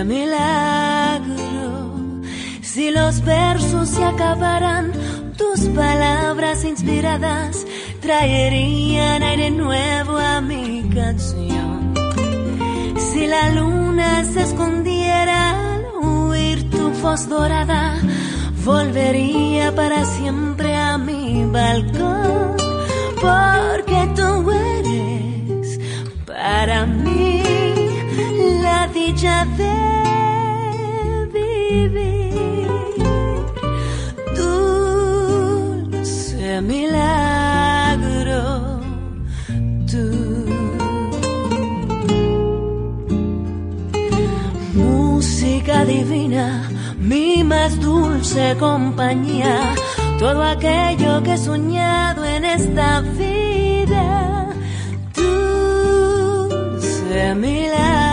Milagro. 0.03 1.86
Si 2.62 2.91
los 2.91 3.23
versos 3.23 3.89
se 3.89 4.03
acabaran, 4.03 4.91
tus 5.38 5.62
palabras 5.69 6.65
inspiradas 6.65 7.65
traerían 8.01 9.23
aire 9.23 9.51
nuevo 9.51 10.17
a 10.17 10.41
mi 10.41 10.89
canción. 10.93 11.93
Si 12.97 13.27
la 13.27 13.49
luna 13.51 14.25
se 14.25 14.41
escondiera 14.41 15.73
al 15.75 15.86
huir 16.03 16.69
tu 16.69 16.89
voz 17.01 17.29
dorada, 17.29 17.95
volvería 18.65 19.73
para 19.73 20.03
siempre 20.05 20.75
a 20.75 20.97
mi 20.97 21.45
balcón, 21.45 22.58
porque 23.21 24.10
tú 24.15 24.51
eres 24.51 25.79
para 26.25 26.86
mí 26.86 27.44
la 29.05 29.11
dicha 29.11 29.45
de 29.57 29.75
vivir. 31.33 32.67
Dulce 34.35 36.61
milagro, 36.61 38.43
tú. 39.89 40.05
Música 44.73 45.85
divina, 45.85 46.69
mi 46.97 47.43
más 47.43 47.79
dulce 47.79 48.55
compañía, 48.59 49.73
todo 50.19 50.43
aquello 50.43 51.23
que 51.23 51.33
he 51.33 51.37
soñado 51.37 52.25
en 52.25 52.45
esta 52.45 53.01
vida. 53.01 54.49
Dulce 55.15 57.35
milagro, 57.35 58.04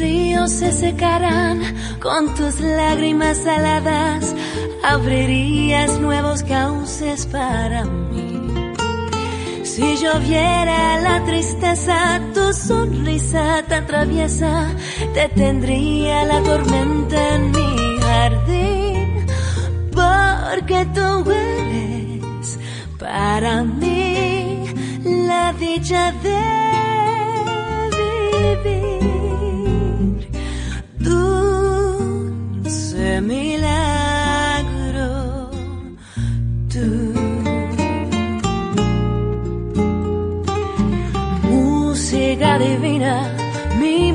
ríos 0.00 0.50
se 0.50 0.72
secaran 0.72 1.60
con 2.00 2.34
tus 2.34 2.58
lágrimas 2.60 3.36
saladas, 3.38 4.34
abrirías 4.82 6.00
nuevos 6.00 6.42
cauces 6.42 7.26
para 7.26 7.84
mí. 7.84 8.40
Si 9.62 9.96
lloviera 9.96 11.00
la 11.00 11.24
tristeza, 11.24 12.20
tu 12.34 12.52
sonrisa 12.52 13.62
tan 13.68 13.86
traviesa, 13.86 14.68
detendría 15.14 16.24
la 16.24 16.42
tormenta 16.42 17.34
en 17.36 17.50
mi 17.50 18.00
jardín. 18.00 19.26
Porque 19.92 20.86
tú 20.94 21.30
eres 21.30 22.58
para 22.98 23.62
mí 23.62 24.64
la 25.04 25.52
dicha 25.52 26.12
de 26.24 26.42
vivir. 28.64 29.39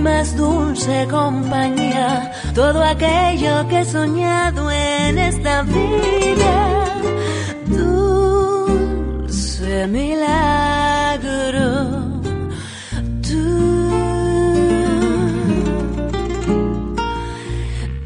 Más 0.05 0.37
dulce 0.37 1.07
compañía, 1.09 2.31
todo 2.53 2.83
aquello 2.83 3.67
que 3.67 3.79
he 3.79 3.85
soñado 3.85 4.69
en 4.71 5.17
esta 5.17 5.63
vida. 5.63 6.55
Dulce 7.65 8.67
milagro. 9.87 11.73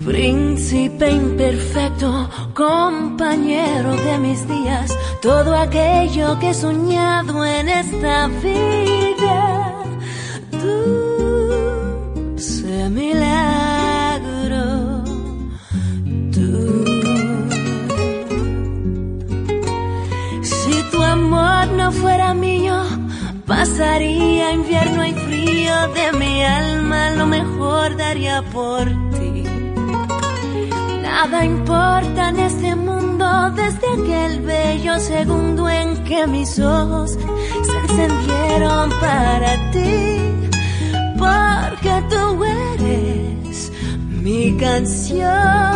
Príncipe 0.05 1.11
imperfecto, 1.11 2.29
compañero 2.53 3.91
de 4.07 4.17
mis 4.19 4.47
días, 4.47 4.97
todo 5.21 5.53
aquello 5.53 6.39
que 6.39 6.49
he 6.51 6.53
soñado 6.53 7.45
en 7.45 7.67
esta 7.67 8.27
vida. 8.27 9.37
Dulce 10.51 10.98
fuera 21.91 22.33
mío, 22.33 22.75
pasaría 23.45 24.51
invierno 24.51 25.05
y 25.05 25.13
frío 25.13 25.75
de 25.93 26.17
mi 26.17 26.43
alma, 26.43 27.11
lo 27.11 27.25
mejor 27.25 27.97
daría 27.97 28.41
por 28.41 28.85
ti. 28.85 29.43
Nada 31.01 31.43
importa 31.43 32.29
en 32.29 32.39
este 32.39 32.75
mundo 32.75 33.51
desde 33.51 33.87
aquel 33.97 34.41
bello 34.41 34.99
segundo 34.99 35.67
en 35.67 36.03
que 36.03 36.27
mis 36.27 36.59
ojos 36.59 37.17
se 37.67 37.77
encendieron 37.77 38.89
para 39.01 39.71
ti. 39.71 40.21
Porque 41.17 41.93
tú 42.09 42.43
eres 42.45 43.71
mi 44.23 44.55
canción, 44.57 45.75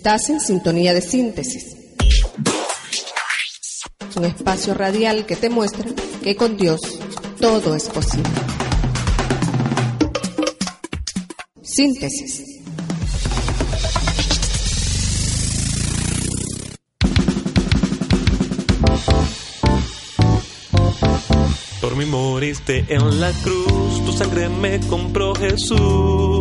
Estás 0.00 0.30
en 0.30 0.40
sintonía 0.40 0.94
de 0.94 1.02
síntesis. 1.02 1.76
Un 4.16 4.24
espacio 4.24 4.72
radial 4.72 5.26
que 5.26 5.36
te 5.36 5.50
muestra 5.50 5.84
que 6.22 6.36
con 6.36 6.56
Dios 6.56 6.80
todo 7.38 7.74
es 7.74 7.90
posible. 7.90 8.30
Síntesis. 11.60 12.44
Por 21.82 21.96
mí 21.96 22.06
moriste 22.06 22.86
en 22.88 23.20
la 23.20 23.32
cruz, 23.42 24.02
tu 24.06 24.12
sangre 24.12 24.48
me 24.48 24.80
compró 24.80 25.34
Jesús. 25.34 26.39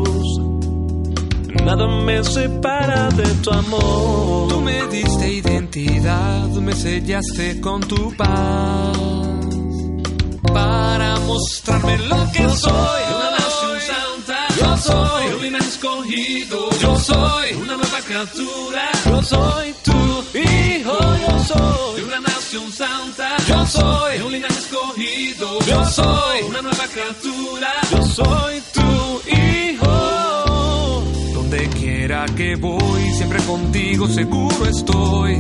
Nada 1.70 1.86
me 1.86 2.24
separa 2.24 3.10
de 3.10 3.28
tu 3.44 3.52
amor. 3.52 4.50
Tú 4.50 4.60
me 4.60 4.88
diste 4.88 5.34
identidad, 5.34 6.48
me 6.66 6.74
sellaste 6.74 7.62
con 7.62 7.80
tu 7.82 8.12
paz. 8.18 8.98
Para 10.52 11.20
mostrarme 11.28 11.96
lo 12.12 12.22
que 12.32 12.50
soy, 12.50 13.02
una 13.18 13.32
nación 13.38 13.76
santa. 13.92 14.38
Yo 14.60 14.78
soy 14.78 15.26
un 15.36 15.42
linaje 15.44 15.70
escogido. 15.70 16.70
Yo 16.82 16.98
soy 16.98 17.54
una 17.62 17.78
nueva 17.78 18.00
criatura. 18.08 18.90
Yo 19.06 19.22
soy 19.22 19.76
tu 19.84 20.00
hijo. 20.40 20.98
Yo 21.28 21.44
soy 21.54 22.02
una 22.02 22.20
nación 22.20 22.72
santa. 22.72 23.38
Yo 23.48 23.64
soy 23.68 24.18
un 24.26 24.32
linaje 24.32 24.60
escogido. 24.60 25.60
Yo 25.68 25.86
soy 25.86 26.42
una 26.50 26.64
nueva 26.64 26.86
criatura. 26.92 27.70
Yo 27.92 28.02
soy 28.08 28.60
que 32.50 32.56
voy, 32.56 33.02
siempre 33.14 33.40
contigo 33.44 34.08
seguro 34.08 34.66
estoy. 34.66 35.38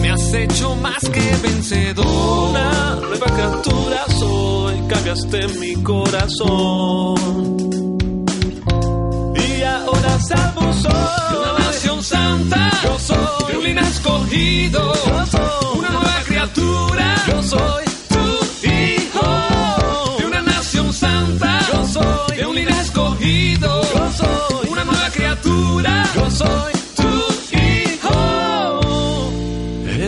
Me 0.00 0.10
has 0.10 0.34
hecho 0.34 0.76
más 0.76 1.00
que 1.08 1.36
vencedor. 1.42 2.50
Una 2.50 2.96
nueva 2.96 3.26
criatura 3.26 4.04
soy, 4.18 4.74
cambiaste 4.88 5.48
mi 5.60 5.74
corazón. 5.82 7.14
Y 9.36 9.62
ahora 9.62 10.18
salvo 10.20 10.72
soy. 10.72 11.38
Una 11.38 11.58
nación 11.64 12.02
santa. 12.02 12.70
Yo 12.84 12.98
soy. 12.98 13.56
Un 13.56 13.78
escogido. 13.78 14.92
Yo 15.06 15.26
soy. 15.26 15.78
Una 15.78 15.90
nueva 15.90 16.22
criatura. 16.26 17.14
Yo 17.26 17.42
soy 17.42 17.85
Yo 26.16 26.30
soy 26.30 26.72
tu 26.96 27.10
hijo. 27.56 29.20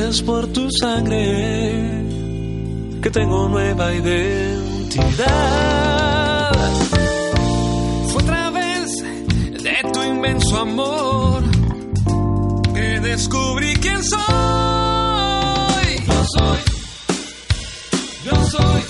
Es 0.06 0.22
por 0.22 0.46
tu 0.48 0.68
sangre 0.70 2.04
que 3.02 3.10
tengo 3.10 3.48
nueva 3.48 3.94
identidad. 3.94 4.48
Fue 8.10 8.22
a 8.22 8.26
través 8.26 8.48
inmenso 10.28 10.58
amor 10.58 11.42
que 12.74 13.00
descubrí 13.00 13.74
quién 13.76 14.02
soy. 14.02 14.18
Yo 16.06 16.24
soy, 16.34 16.58
yo 18.24 18.44
soy, 18.44 18.87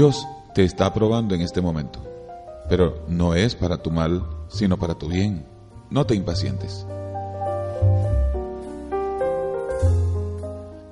Dios 0.00 0.26
te 0.54 0.64
está 0.64 0.94
probando 0.94 1.34
en 1.34 1.42
este 1.42 1.60
momento, 1.60 2.00
pero 2.70 3.04
no 3.06 3.34
es 3.34 3.54
para 3.54 3.76
tu 3.76 3.90
mal, 3.90 4.24
sino 4.48 4.78
para 4.78 4.94
tu 4.94 5.08
bien. 5.08 5.44
No 5.90 6.06
te 6.06 6.14
impacientes. 6.14 6.86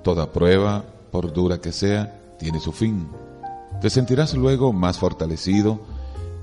Toda 0.02 0.30
prueba, 0.30 0.84
por 1.10 1.32
dura 1.32 1.58
que 1.58 1.72
sea, 1.72 2.36
tiene 2.38 2.60
su 2.60 2.70
fin. 2.70 3.08
Te 3.80 3.88
sentirás 3.88 4.34
luego 4.34 4.74
más 4.74 4.98
fortalecido 4.98 5.80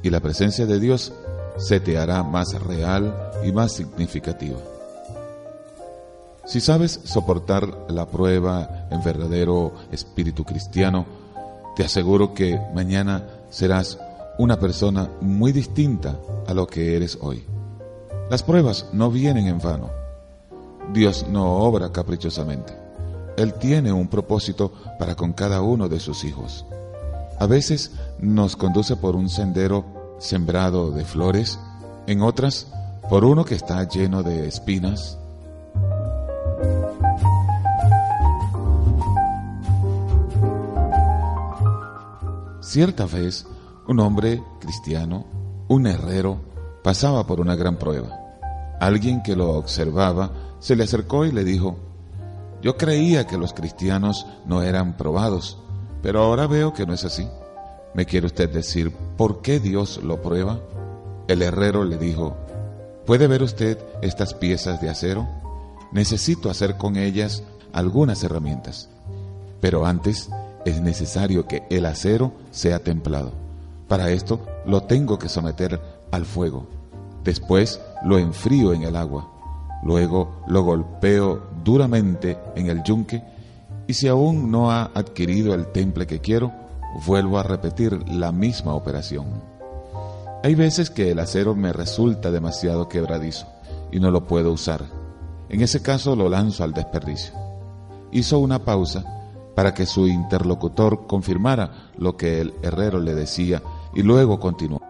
y 0.02 0.10
la 0.10 0.20
presencia 0.20 0.66
de 0.66 0.80
Dios 0.80 1.14
se 1.58 1.80
te 1.80 2.00
hará 2.00 2.24
más 2.24 2.60
real 2.64 3.32
y 3.46 3.52
más 3.52 3.74
significativa. 3.74 4.58
Si 6.46 6.60
sabes 6.62 7.00
soportar 7.04 7.86
la 7.90 8.08
prueba 8.08 8.88
en 8.90 9.04
verdadero 9.04 9.72
espíritu 9.92 10.44
cristiano, 10.44 11.25
te 11.76 11.84
aseguro 11.84 12.34
que 12.34 12.60
mañana 12.74 13.24
serás 13.50 14.00
una 14.38 14.60
persona 14.60 15.10
muy 15.22 15.52
distinta 15.52 16.18
a 16.48 16.54
lo 16.54 16.68
que 16.68 16.96
eres 16.96 17.18
hoy. 17.22 17.44
Las 18.30 18.44
pruebas 18.44 18.88
no 18.92 19.12
vienen 19.12 19.48
en 19.48 19.60
vano. 19.60 19.90
Dios 20.94 21.26
no 21.30 21.58
obra 21.58 21.92
caprichosamente. 21.92 22.74
Él 23.38 23.54
tiene 23.54 23.92
un 23.92 24.08
propósito 24.08 24.72
para 24.98 25.16
con 25.16 25.34
cada 25.34 25.62
uno 25.62 25.90
de 25.90 26.00
sus 26.00 26.24
hijos. 26.24 26.66
A 27.40 27.48
veces 27.48 27.92
nos 28.20 28.56
conduce 28.56 28.96
por 28.96 29.16
un 29.16 29.30
sendero 29.30 29.86
sembrado 30.20 30.92
de 30.92 31.04
flores, 31.04 31.60
en 32.08 32.22
otras 32.22 32.68
por 33.10 33.26
uno 33.26 33.46
que 33.46 33.56
está 33.56 33.88
lleno 33.88 34.24
de 34.24 34.48
espinas. 34.48 35.18
Cierta 42.76 43.06
vez, 43.06 43.48
un 43.88 44.02
hombre 44.02 44.44
cristiano, 44.60 45.24
un 45.70 45.88
herrero, 45.88 46.42
pasaba 46.84 47.26
por 47.26 47.40
una 47.40 47.56
gran 47.56 47.78
prueba. 47.78 48.10
Alguien 48.82 49.24
que 49.24 49.38
lo 49.38 49.54
observaba 49.54 50.58
se 50.60 50.76
le 50.76 50.84
acercó 50.84 51.24
y 51.24 51.32
le 51.32 51.46
dijo, 51.46 51.78
yo 52.62 52.76
creía 52.76 53.28
que 53.28 53.38
los 53.38 53.54
cristianos 53.54 54.28
no 54.46 54.62
eran 54.62 54.98
probados, 54.98 55.58
pero 56.02 56.22
ahora 56.22 56.48
veo 56.48 56.74
que 56.74 56.86
no 56.86 56.94
es 56.94 57.06
así. 57.06 57.26
¿Me 57.94 58.06
quiere 58.06 58.26
usted 58.26 58.50
decir 58.52 58.92
por 59.16 59.42
qué 59.42 59.62
Dios 59.62 60.02
lo 60.04 60.22
prueba? 60.22 60.60
El 61.30 61.44
herrero 61.44 61.86
le 61.86 61.98
dijo, 61.98 62.36
¿puede 63.06 63.28
ver 63.28 63.42
usted 63.42 63.80
estas 64.02 64.34
piezas 64.34 64.82
de 64.82 64.90
acero? 64.90 65.26
Necesito 65.94 66.50
hacer 66.50 66.76
con 66.76 66.98
ellas 66.98 67.42
algunas 67.72 68.22
herramientas, 68.26 68.90
pero 69.62 69.86
antes 69.86 70.30
es 70.66 70.82
necesario 70.82 71.48
que 71.48 71.64
el 71.70 71.86
acero 71.86 72.34
sea 72.52 72.80
templado. 72.80 73.32
Para 73.88 74.10
esto 74.10 74.42
lo 74.66 74.82
tengo 74.82 75.20
que 75.20 75.30
someter 75.30 75.80
al 76.12 76.26
fuego. 76.26 76.68
Después 77.24 77.80
lo 78.04 78.18
enfrío 78.18 78.74
en 78.74 78.84
el 78.84 78.96
agua. 78.96 79.32
Luego 79.84 80.44
lo 80.48 80.64
golpeo 80.64 81.44
duramente 81.64 82.38
en 82.56 82.68
el 82.68 82.84
yunque 82.84 83.24
y 83.88 83.94
si 83.94 84.08
aún 84.08 84.50
no 84.50 84.72
ha 84.72 84.86
adquirido 84.96 85.54
el 85.54 85.68
temple 85.68 86.08
que 86.08 86.20
quiero, 86.20 86.52
vuelvo 87.06 87.38
a 87.38 87.44
repetir 87.44 88.10
la 88.10 88.32
misma 88.32 88.74
operación. 88.74 89.28
Hay 90.44 90.56
veces 90.56 90.90
que 90.90 91.12
el 91.12 91.20
acero 91.20 91.56
me 91.56 91.74
resulta 91.74 92.32
demasiado 92.32 92.90
quebradizo 92.90 93.48
y 93.92 94.00
no 94.00 94.10
lo 94.10 94.26
puedo 94.26 94.52
usar. 94.52 94.86
En 95.50 95.62
ese 95.62 95.84
caso 95.84 96.16
lo 96.16 96.30
lanzo 96.30 96.64
al 96.64 96.74
desperdicio. 96.74 97.34
Hizo 98.12 98.40
una 98.40 98.64
pausa 98.64 99.15
para 99.56 99.74
que 99.74 99.86
su 99.86 100.08
interlocutor 100.08 101.08
confirmara 101.08 101.92
lo 101.98 102.18
que 102.18 102.42
el 102.42 102.54
herrero 102.62 103.00
le 103.00 103.16
decía 103.16 103.64
y 103.96 104.04
luego 104.04 104.40
continuó. 104.40 104.82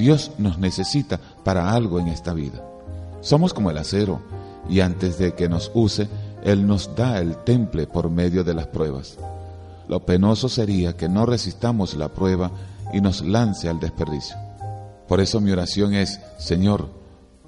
Dios 0.00 0.30
nos 0.38 0.58
necesita 0.58 1.20
para 1.44 1.72
algo 1.72 2.00
en 2.00 2.08
esta 2.08 2.32
vida. 2.32 2.64
Somos 3.20 3.52
como 3.52 3.70
el 3.70 3.76
acero 3.76 4.20
y 4.66 4.80
antes 4.80 5.18
de 5.18 5.34
que 5.34 5.46
nos 5.46 5.70
use, 5.74 6.08
Él 6.42 6.66
nos 6.66 6.96
da 6.96 7.18
el 7.18 7.36
temple 7.44 7.86
por 7.86 8.08
medio 8.08 8.42
de 8.42 8.54
las 8.54 8.66
pruebas. 8.66 9.18
Lo 9.88 10.00
penoso 10.06 10.48
sería 10.48 10.96
que 10.96 11.10
no 11.10 11.26
resistamos 11.26 11.94
la 11.96 12.08
prueba 12.08 12.50
y 12.94 13.02
nos 13.02 13.20
lance 13.20 13.68
al 13.68 13.78
desperdicio. 13.78 14.49
Por 15.10 15.20
eso 15.20 15.40
mi 15.40 15.50
oración 15.50 15.92
es, 15.92 16.20
Señor, 16.38 16.88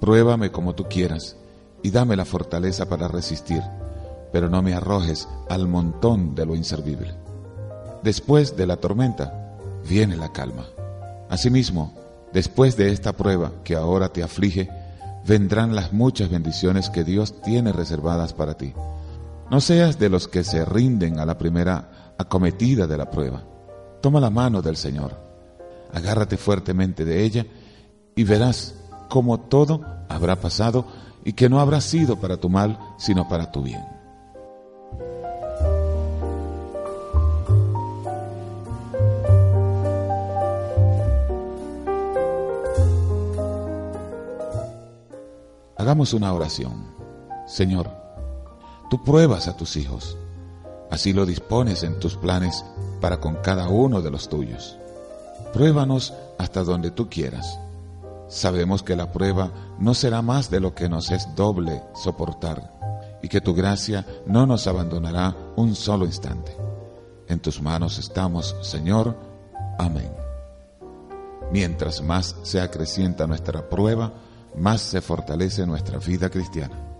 pruébame 0.01 0.51
como 0.51 0.75
tú 0.75 0.83
quieras 0.89 1.37
y 1.81 1.91
dame 1.91 2.17
la 2.17 2.25
fortaleza 2.25 2.89
para 2.89 3.07
resistir, 3.07 3.63
pero 4.33 4.49
no 4.49 4.61
me 4.61 4.73
arrojes 4.73 5.29
al 5.49 5.69
montón 5.69 6.35
de 6.35 6.45
lo 6.45 6.55
inservible. 6.55 7.15
Después 8.03 8.57
de 8.57 8.67
la 8.67 8.75
tormenta 8.75 9.55
viene 9.87 10.17
la 10.17 10.33
calma. 10.33 10.65
Asimismo, 11.29 11.93
después 12.33 12.75
de 12.75 12.91
esta 12.91 13.13
prueba 13.13 13.53
que 13.63 13.77
ahora 13.77 14.09
te 14.09 14.23
aflige, 14.23 14.69
vendrán 15.25 15.73
las 15.73 15.93
muchas 15.93 16.29
bendiciones 16.29 16.89
que 16.89 17.05
Dios 17.05 17.41
tiene 17.43 17.71
reservadas 17.71 18.33
para 18.33 18.57
ti. 18.57 18.73
No 19.49 19.61
seas 19.61 19.97
de 19.97 20.09
los 20.09 20.27
que 20.27 20.43
se 20.43 20.65
rinden 20.65 21.17
a 21.17 21.25
la 21.25 21.37
primera 21.37 22.13
acometida 22.17 22.87
de 22.87 22.97
la 22.97 23.09
prueba. 23.09 23.41
Toma 24.01 24.19
la 24.19 24.29
mano 24.29 24.61
del 24.61 24.75
Señor 24.75 25.22
agárrate 25.93 26.37
fuertemente 26.37 27.05
de 27.05 27.23
ella 27.23 27.45
y 28.15 28.23
verás 28.23 28.75
cómo 29.09 29.39
todo 29.39 29.81
habrá 30.09 30.35
pasado 30.41 30.85
y 31.23 31.33
que 31.33 31.47
no 31.47 31.59
habrá 31.59 31.79
sido 31.79 32.19
para 32.19 32.37
tu 32.37 32.49
mal, 32.49 32.79
sino 32.97 33.27
para 33.29 33.51
tu 33.51 33.61
bien. 33.61 33.81
Hagamos 45.77 46.13
una 46.13 46.33
oración. 46.33 46.85
Señor, 47.45 47.89
tú 48.89 49.03
pruebas 49.03 49.47
a 49.47 49.57
tus 49.57 49.75
hijos, 49.75 50.17
así 50.89 51.13
lo 51.13 51.25
dispones 51.25 51.83
en 51.83 51.99
tus 51.99 52.15
planes 52.15 52.65
para 53.01 53.19
con 53.19 53.35
cada 53.43 53.67
uno 53.67 54.01
de 54.01 54.09
los 54.09 54.29
tuyos. 54.29 54.79
Pruébanos 55.53 56.13
hasta 56.39 56.63
donde 56.63 56.91
tú 56.91 57.09
quieras. 57.09 57.59
Sabemos 58.27 58.81
que 58.81 58.95
la 58.95 59.11
prueba 59.11 59.51
no 59.79 59.93
será 59.93 60.21
más 60.23 60.49
de 60.49 60.59
lo 60.59 60.73
que 60.73 60.89
nos 60.89 61.11
es 61.11 61.27
doble 61.35 61.83
soportar 61.93 62.73
y 63.21 63.29
que 63.29 63.39
tu 63.39 63.53
gracia 63.53 64.05
no 64.25 64.47
nos 64.47 64.65
abandonará 64.65 65.35
un 65.55 65.75
solo 65.75 66.05
instante. 66.05 66.57
En 67.27 67.39
tus 67.39 67.61
manos 67.61 67.99
estamos, 67.99 68.55
Señor. 68.61 69.15
Amén. 69.77 70.11
Mientras 71.51 72.01
más 72.01 72.35
se 72.41 72.59
acrecienta 72.59 73.27
nuestra 73.27 73.69
prueba, 73.69 74.11
más 74.55 74.81
se 74.81 75.01
fortalece 75.01 75.65
nuestra 75.67 75.99
vida 75.99 76.29
cristiana. 76.29 76.92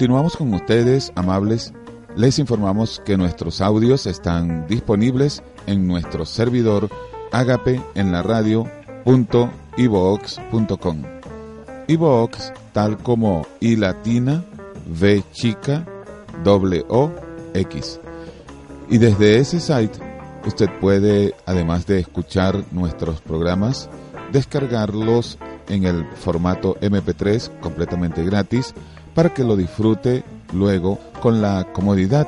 Continuamos 0.00 0.34
con 0.34 0.54
ustedes, 0.54 1.12
amables. 1.14 1.74
Les 2.16 2.38
informamos 2.38 3.02
que 3.04 3.18
nuestros 3.18 3.60
audios 3.60 4.06
están 4.06 4.66
disponibles 4.66 5.42
en 5.66 5.86
nuestro 5.86 6.24
servidor 6.24 6.88
agape 7.32 7.82
en 7.94 8.10
la 8.10 8.22
radio.ivox.com. 8.22 11.02
Ivox, 11.86 12.52
tal 12.72 12.96
como 12.96 13.46
I 13.60 13.76
latina, 13.76 14.42
V 14.88 15.22
chica, 15.32 15.84
W 16.44 16.86
X. 17.52 18.00
Y 18.88 18.96
desde 18.96 19.36
ese 19.36 19.60
site 19.60 19.98
usted 20.46 20.70
puede, 20.80 21.34
además 21.44 21.84
de 21.84 22.00
escuchar 22.00 22.64
nuestros 22.70 23.20
programas, 23.20 23.90
descargarlos 24.32 25.36
en 25.68 25.84
el 25.84 26.06
formato 26.16 26.78
MP3 26.80 27.60
completamente 27.60 28.24
gratis 28.24 28.74
para 29.14 29.34
que 29.34 29.44
lo 29.44 29.56
disfrute 29.56 30.24
luego 30.52 30.98
con 31.20 31.42
la 31.42 31.72
comodidad 31.72 32.26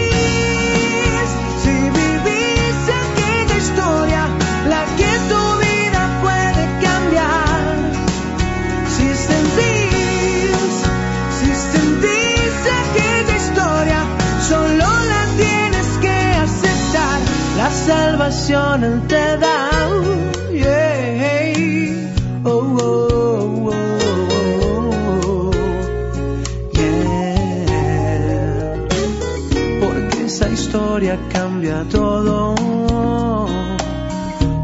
salvación 17.88 18.84
Él 18.84 19.00
te 19.08 19.38
da. 19.38 19.56
Oh, 22.44 22.76
oh, 22.84 23.70
oh. 23.70 25.50
Porque 29.82 30.18
esa 30.26 30.48
historia 30.50 31.18
cambia 31.32 31.84
todo. 31.90 32.54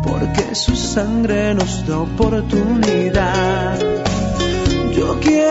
Porque 0.07 0.55
su 0.55 0.77
sangre 0.77 1.55
nos 1.55 1.87
da 1.87 1.99
oportunidad. 2.01 3.79
Yo 4.97 5.18
quiero 5.20 5.43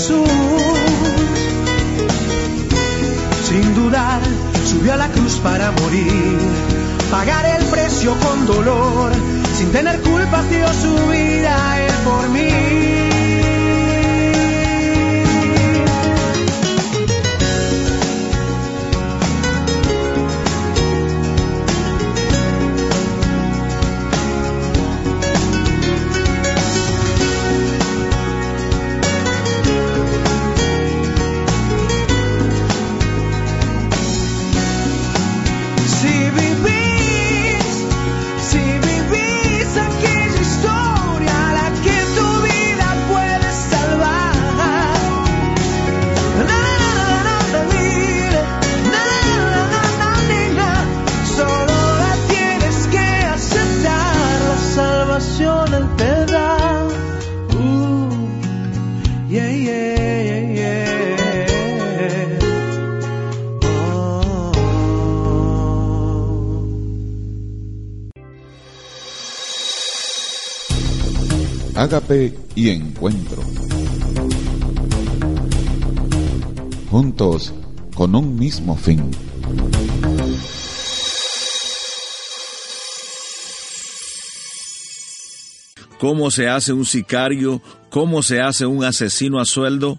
Jesús. 0.00 0.28
Sin 3.46 3.74
dudar, 3.74 4.20
subió 4.64 4.94
a 4.94 4.96
la 4.96 5.08
cruz 5.08 5.38
para 5.42 5.72
morir, 5.72 6.38
pagar 7.10 7.44
el 7.44 7.66
precio 7.66 8.14
con 8.20 8.46
dolor, 8.46 9.12
sin 9.58 9.70
tener 9.72 10.00
culpas 10.00 10.48
dio 10.48 10.66
su 10.72 11.08
vida 11.08 11.84
Él 11.84 11.92
por 12.04 12.28
mí. 12.30 12.99
Ágape 71.80 72.34
y 72.54 72.68
encuentro. 72.68 73.42
Juntos 76.90 77.54
con 77.94 78.14
un 78.14 78.38
mismo 78.38 78.76
fin. 78.76 79.10
cómo 85.98 86.30
se 86.30 86.48
hace 86.48 86.74
un 86.74 86.84
sicario, 86.84 87.62
cómo 87.88 88.22
se 88.22 88.40
hace 88.40 88.66
un 88.66 88.84
asesino 88.84 89.38
a 89.38 89.46
sueldo, 89.46 89.98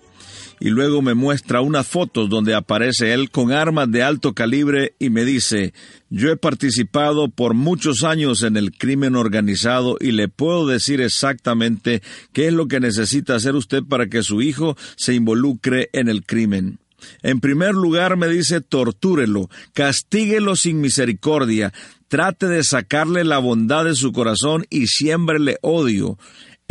y 0.61 0.69
luego 0.69 1.01
me 1.01 1.15
muestra 1.15 1.59
unas 1.61 1.87
fotos 1.87 2.29
donde 2.29 2.53
aparece 2.53 3.13
él 3.13 3.31
con 3.31 3.51
armas 3.51 3.89
de 3.89 4.03
alto 4.03 4.33
calibre 4.33 4.93
y 4.99 5.09
me 5.09 5.25
dice, 5.25 5.73
yo 6.11 6.31
he 6.31 6.37
participado 6.37 7.29
por 7.29 7.55
muchos 7.55 8.03
años 8.03 8.43
en 8.43 8.55
el 8.55 8.71
crimen 8.71 9.15
organizado 9.15 9.97
y 9.99 10.11
le 10.11 10.27
puedo 10.27 10.67
decir 10.67 11.01
exactamente 11.01 12.03
qué 12.31 12.47
es 12.47 12.53
lo 12.53 12.67
que 12.67 12.79
necesita 12.79 13.33
hacer 13.33 13.55
usted 13.55 13.83
para 13.83 14.05
que 14.05 14.21
su 14.21 14.43
hijo 14.43 14.77
se 14.95 15.15
involucre 15.15 15.89
en 15.93 16.07
el 16.09 16.23
crimen. 16.23 16.77
En 17.23 17.39
primer 17.39 17.73
lugar 17.73 18.15
me 18.15 18.27
dice 18.27 18.61
tortúrelo, 18.61 19.49
castíguelo 19.73 20.55
sin 20.55 20.79
misericordia, 20.79 21.73
trate 22.07 22.47
de 22.47 22.63
sacarle 22.63 23.23
la 23.23 23.39
bondad 23.39 23.85
de 23.85 23.95
su 23.95 24.11
corazón 24.11 24.65
y 24.69 24.85
siémbrele 24.85 25.57
odio. 25.61 26.19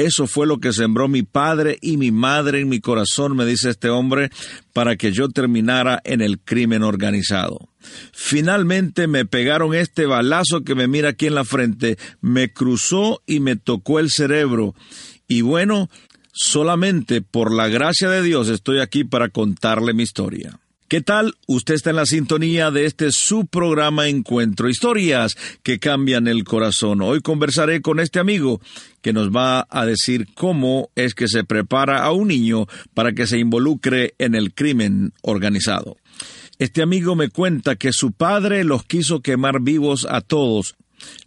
Eso 0.01 0.27
fue 0.27 0.47
lo 0.47 0.61
que 0.61 0.73
sembró 0.73 1.09
mi 1.09 1.23
padre 1.23 1.77
y 1.83 1.99
mi 1.99 2.11
madre 2.11 2.61
en 2.61 2.71
mi 2.71 2.81
corazón, 2.81 3.37
me 3.37 3.45
dice 3.45 3.69
este 3.69 3.91
hombre, 3.91 4.31
para 4.73 4.97
que 4.97 5.13
yo 5.13 5.29
terminara 5.29 6.01
en 6.05 6.23
el 6.23 6.39
crimen 6.39 6.83
organizado. 6.83 7.69
Finalmente 8.11 9.09
me 9.09 9.27
pegaron 9.27 9.75
este 9.75 10.07
balazo 10.07 10.63
que 10.65 10.75
me 10.75 10.89
mira 10.89 11.11
aquí 11.11 11.27
en 11.27 11.35
la 11.35 11.45
frente, 11.45 11.99
me 12.23 12.51
cruzó 12.51 13.21
y 13.27 13.41
me 13.41 13.57
tocó 13.57 13.99
el 13.99 14.09
cerebro. 14.11 14.75
Y 15.29 15.43
bueno, 15.43 15.91
solamente 16.33 17.21
por 17.21 17.53
la 17.53 17.69
gracia 17.69 18.09
de 18.09 18.23
Dios 18.23 18.49
estoy 18.49 18.81
aquí 18.81 19.05
para 19.05 19.29
contarle 19.29 19.93
mi 19.93 20.05
historia. 20.05 20.60
¿Qué 20.91 21.03
tal? 21.03 21.37
Usted 21.47 21.75
está 21.75 21.91
en 21.91 21.97
la 21.97 22.05
sintonía 22.05 22.73
de 22.73 22.85
este 22.85 23.13
su 23.13 23.47
programa 23.47 24.09
Encuentro, 24.09 24.69
historias 24.69 25.37
que 25.63 25.79
cambian 25.79 26.27
el 26.27 26.43
corazón. 26.43 27.01
Hoy 27.01 27.21
conversaré 27.21 27.81
con 27.81 28.01
este 28.01 28.19
amigo 28.19 28.61
que 29.01 29.13
nos 29.13 29.31
va 29.31 29.69
a 29.71 29.87
decir 29.87 30.27
cómo 30.35 30.91
es 30.97 31.15
que 31.15 31.29
se 31.29 31.45
prepara 31.45 32.03
a 32.03 32.11
un 32.11 32.27
niño 32.27 32.67
para 32.93 33.13
que 33.13 33.29
se 33.29 33.39
involucre 33.39 34.15
en 34.19 34.35
el 34.35 34.53
crimen 34.53 35.13
organizado. 35.23 35.97
Este 36.59 36.83
amigo 36.83 37.15
me 37.15 37.29
cuenta 37.29 37.77
que 37.77 37.93
su 37.93 38.11
padre 38.11 38.65
los 38.65 38.83
quiso 38.83 39.21
quemar 39.21 39.61
vivos 39.61 40.09
a 40.11 40.21
todos, 40.21 40.75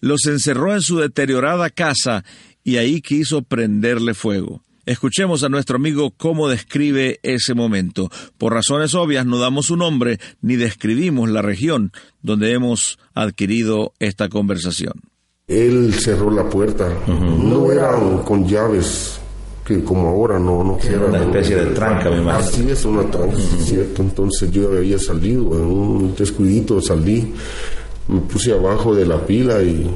los 0.02 0.26
encerró 0.26 0.74
en 0.74 0.82
su 0.82 0.98
deteriorada 0.98 1.70
casa 1.70 2.26
y 2.66 2.76
ahí 2.76 3.00
quiso 3.00 3.44
prenderle 3.44 4.14
fuego. 4.14 4.62
Escuchemos 4.86 5.44
a 5.44 5.50
nuestro 5.50 5.78
amigo 5.78 6.12
cómo 6.12 6.50
describe 6.50 7.22
ese 7.24 7.54
momento. 7.54 8.10
Por 8.38 8.54
razones 8.54 8.94
obvias 8.96 9.26
no 9.26 9.40
damos 9.40 9.68
su 9.68 9.78
nombre 9.78 10.20
ni 10.42 10.58
describimos 10.58 11.30
la 11.30 11.42
región 11.42 11.94
donde 12.22 12.52
hemos 12.52 13.00
adquirido 13.14 13.94
esta 14.00 14.28
conversación. 14.28 14.94
Él 15.48 15.94
cerró 15.94 16.30
la 16.32 16.50
puerta. 16.50 16.90
No 17.08 17.72
eran 17.72 18.24
con 18.24 18.46
llaves, 18.46 19.20
que 19.66 19.82
como 19.86 20.10
ahora 20.10 20.38
no, 20.38 20.64
no 20.66 20.78
Era 20.84 21.06
una 21.06 21.24
especie 21.24 21.56
de 21.56 21.66
tranca, 21.68 22.10
me 22.10 22.18
imagino. 22.18 22.40
Así 22.40 22.70
es, 22.70 22.84
una 22.84 23.10
tranca, 23.10 23.38
¿cierto? 23.60 24.02
Entonces 24.02 24.52
yo 24.52 24.70
había 24.70 25.00
salido, 25.00 25.54
en 25.54 25.62
un 25.62 26.16
descuidito 26.16 26.82
salí, 26.82 27.34
me 28.10 28.20
puse 28.20 28.52
abajo 28.52 28.94
de 28.94 29.06
la 29.06 29.26
pila 29.26 29.62
y 29.64 29.90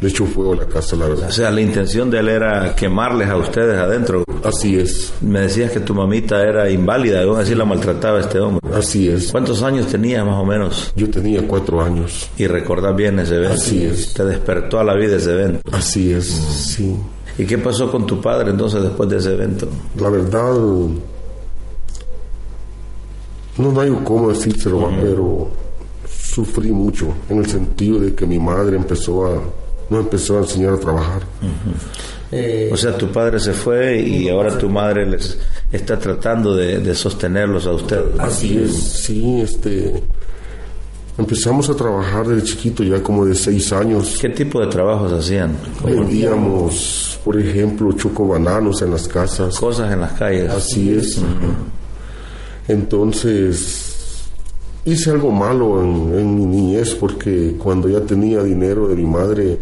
le 0.00 0.08
echó 0.08 0.26
fuego 0.26 0.52
a 0.52 0.56
la 0.56 0.66
casa, 0.66 0.96
la 0.96 1.06
verdad. 1.08 1.28
O 1.28 1.32
sea, 1.32 1.50
la 1.50 1.60
intención 1.60 2.10
de 2.10 2.20
él 2.20 2.28
era 2.28 2.74
quemarles 2.76 3.28
a 3.28 3.36
ustedes 3.36 3.76
adentro. 3.78 4.24
Así 4.44 4.78
es. 4.78 5.12
Me 5.20 5.40
decías 5.40 5.72
que 5.72 5.80
tu 5.80 5.94
mamita 5.94 6.42
era 6.42 6.70
inválida, 6.70 7.20
y 7.22 7.28
aún 7.28 7.40
así 7.40 7.54
la 7.54 7.64
maltrataba 7.64 8.20
este 8.20 8.38
hombre. 8.38 8.60
Así 8.72 9.08
es. 9.08 9.32
¿Cuántos 9.32 9.62
años 9.62 9.86
tenías 9.86 10.24
más 10.24 10.36
o 10.36 10.44
menos? 10.44 10.92
Yo 10.94 11.10
tenía 11.10 11.46
cuatro 11.46 11.82
años. 11.82 12.30
¿Y 12.36 12.46
recordás 12.46 12.94
bien 12.94 13.18
ese 13.18 13.36
evento? 13.36 13.54
Así 13.54 13.84
es. 13.84 14.14
Te 14.14 14.24
despertó 14.24 14.78
a 14.78 14.84
la 14.84 14.94
vida 14.94 15.16
ese 15.16 15.32
evento. 15.32 15.60
Así 15.72 16.12
es, 16.12 16.26
sí. 16.26 16.96
¿Y 17.36 17.44
qué 17.44 17.58
pasó 17.58 17.90
con 17.90 18.06
tu 18.06 18.20
padre 18.20 18.50
entonces 18.50 18.82
después 18.82 19.08
de 19.08 19.18
ese 19.18 19.32
evento? 19.32 19.68
La 20.00 20.10
verdad, 20.10 20.54
no 23.58 23.80
hay 23.80 23.90
cómo 24.04 24.30
decírselo, 24.30 24.82
va, 24.82 24.90
pero 25.00 25.48
sufrí 26.08 26.70
mucho 26.70 27.14
en 27.28 27.38
el 27.38 27.46
sentido 27.46 27.98
de 28.00 28.14
que 28.14 28.26
mi 28.26 28.38
madre 28.38 28.76
empezó 28.76 29.26
a 29.26 29.40
no 29.90 30.00
empezó 30.00 30.38
a 30.38 30.40
enseñar 30.40 30.74
a 30.74 30.78
trabajar. 30.78 31.22
o 32.72 32.76
sea, 32.76 32.96
tu 32.96 33.10
padre 33.10 33.40
se 33.40 33.52
fue 33.52 34.00
y 34.00 34.28
ahora 34.28 34.56
tu 34.56 34.68
madre 34.68 35.06
les 35.06 35.38
está 35.72 35.98
tratando 35.98 36.54
de, 36.54 36.78
de 36.78 36.94
sostenerlos 36.94 37.66
a 37.66 37.72
ustedes. 37.72 38.18
Así 38.18 38.58
es, 38.58 38.74
sí, 38.74 39.40
este 39.40 40.02
empezamos 41.18 41.68
a 41.68 41.74
trabajar 41.74 42.26
desde 42.26 42.46
chiquito, 42.46 42.84
ya 42.84 43.02
como 43.02 43.26
de 43.26 43.34
seis 43.34 43.72
años. 43.72 44.18
¿Qué 44.20 44.28
tipo 44.30 44.60
de 44.60 44.68
trabajos 44.68 45.12
hacían? 45.12 45.56
Vendíamos, 45.84 47.18
por 47.24 47.38
ejemplo, 47.38 47.92
chocobananos 47.92 48.80
en 48.82 48.92
las 48.92 49.08
casas. 49.08 49.58
Cosas 49.58 49.92
en 49.92 50.00
las 50.00 50.12
calles. 50.12 50.50
Así 50.50 50.94
es. 50.94 51.20
Entonces, 52.68 53.87
hice 54.92 55.10
algo 55.10 55.30
malo 55.30 55.82
en, 55.82 56.18
en 56.18 56.34
mi 56.34 56.46
niñez 56.46 56.94
porque 56.94 57.56
cuando 57.58 57.88
ya 57.88 58.00
tenía 58.00 58.42
dinero 58.42 58.88
de 58.88 58.96
mi 58.96 59.06
madre, 59.06 59.58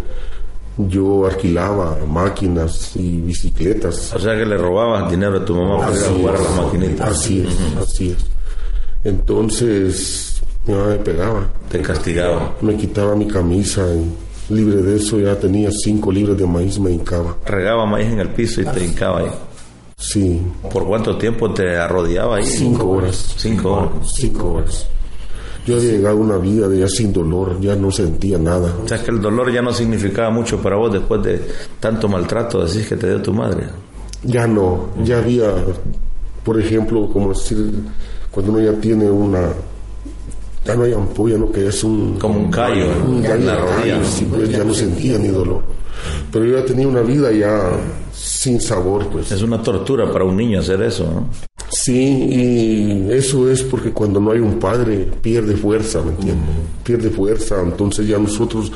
yo 0.77 1.27
alquilaba 1.27 1.97
máquinas 2.07 2.95
y 2.97 3.21
bicicletas. 3.21 4.13
O 4.15 4.19
sea 4.19 4.37
que 4.37 4.45
le 4.45 4.57
robabas 4.57 5.11
dinero 5.11 5.39
a 5.39 5.45
tu 5.45 5.55
mamá 5.55 5.87
para 5.87 5.93
ir 5.93 5.99
a 5.99 6.07
Así 6.07 6.15
jugar 6.19 6.37
a 6.37 6.41
las 6.41 6.57
maquinitas. 6.57 7.09
Así 7.11 7.41
es, 7.47 7.83
así 7.83 8.11
es. 8.11 8.25
Entonces, 9.05 10.43
mi 10.67 10.75
mamá 10.75 10.89
me 10.89 10.97
pegaba. 10.97 11.49
Te 11.71 11.81
castigaba. 11.81 12.55
Me 12.61 12.77
quitaba 12.77 13.15
mi 13.15 13.27
camisa 13.27 13.87
y 13.95 14.55
libre 14.55 14.83
de 14.83 14.97
eso 14.97 15.19
ya 15.19 15.35
tenía 15.37 15.71
cinco 15.71 16.13
libras 16.13 16.37
de 16.37 16.47
maíz, 16.47 16.79
me 16.79 16.91
hincaba. 16.91 17.37
Regaba 17.47 17.87
maíz 17.87 18.09
en 18.09 18.21
el 18.21 18.29
piso 18.31 18.61
y 18.61 18.65
te 18.67 18.85
hincaba 18.85 19.21
ahí. 19.21 19.31
Sí. 19.97 20.43
¿Por 20.71 20.87
cuánto 20.87 21.17
tiempo 21.17 21.53
te 21.55 21.77
arrodillaba 21.77 22.37
ahí? 22.37 22.45
Cinco 22.45 22.91
horas. 22.91 23.35
Cinco 23.37 23.73
horas. 23.73 24.13
Cinco 24.15 24.53
horas. 24.53 24.87
Yo 25.67 25.77
había 25.77 25.93
llegado 25.93 26.17
a 26.17 26.21
una 26.21 26.39
vida 26.39 26.69
de 26.69 26.79
ya 26.79 26.89
sin 26.89 27.13
dolor, 27.13 27.61
ya 27.61 27.75
no 27.75 27.91
sentía 27.91 28.39
nada. 28.39 28.73
O 28.85 28.89
sea 28.89 29.03
que 29.03 29.11
el 29.11 29.21
dolor 29.21 29.53
ya 29.53 29.63
no 29.63 29.73
significaba 29.73 30.31
mucho 30.31 30.63
para 30.63 30.77
vos 30.77 30.93
después 30.93 31.21
de 31.25 31.43
tanto 31.81 32.09
maltrato, 32.09 32.65
decís 32.65 32.87
que 32.87 32.95
te 32.97 33.09
dio 33.09 33.21
tu 33.21 33.33
madre. 33.33 33.65
Ya 34.23 34.47
no, 34.47 34.91
ya 35.03 35.19
había, 35.19 35.53
por 36.45 36.61
ejemplo, 36.61 37.09
como 37.13 37.31
decir, 37.31 37.73
cuando 38.31 38.53
uno 38.53 38.61
ya 38.61 38.79
tiene 38.81 39.11
una, 39.11 39.49
ya 40.65 40.77
no 40.77 40.85
hay 40.85 40.93
ampolla, 40.93 41.37
¿no? 41.37 41.51
Que 41.51 41.67
es 41.67 41.83
un... 41.83 42.17
Como 42.19 42.39
un 42.39 42.51
callo 42.51 42.87
un 43.05 43.17
en 43.17 43.23
callo, 43.23 43.45
la 43.47 43.57
rodilla. 43.57 44.05
sí, 44.05 44.25
pues 44.25 44.49
ya 44.51 44.63
no 44.63 44.73
sentía 44.73 45.19
ni 45.19 45.29
dolor. 45.29 45.63
Pero 46.31 46.45
yo 46.45 46.59
ya 46.59 46.65
tenía 46.65 46.87
una 46.87 47.03
vida 47.03 47.33
ya 47.33 47.71
sin 48.13 48.61
sabor, 48.61 49.09
pues. 49.09 49.33
Es 49.33 49.43
una 49.43 49.61
tortura 49.61 50.13
para 50.13 50.25
un 50.25 50.37
niño 50.37 50.61
hacer 50.61 50.81
eso, 50.83 51.05
¿no? 51.05 51.56
Sí, 51.77 51.93
y 51.93 53.13
eso 53.13 53.51
es 53.51 53.63
porque 53.63 53.91
cuando 53.91 54.19
no 54.19 54.31
hay 54.31 54.39
un 54.39 54.59
padre 54.59 55.11
pierde 55.21 55.55
fuerza, 55.57 56.01
¿me 56.01 56.13
entiendes? 56.13 56.49
Pierde 56.83 57.11
fuerza, 57.11 57.61
entonces 57.63 58.09
ya 58.09 58.19
nosotros 58.19 58.73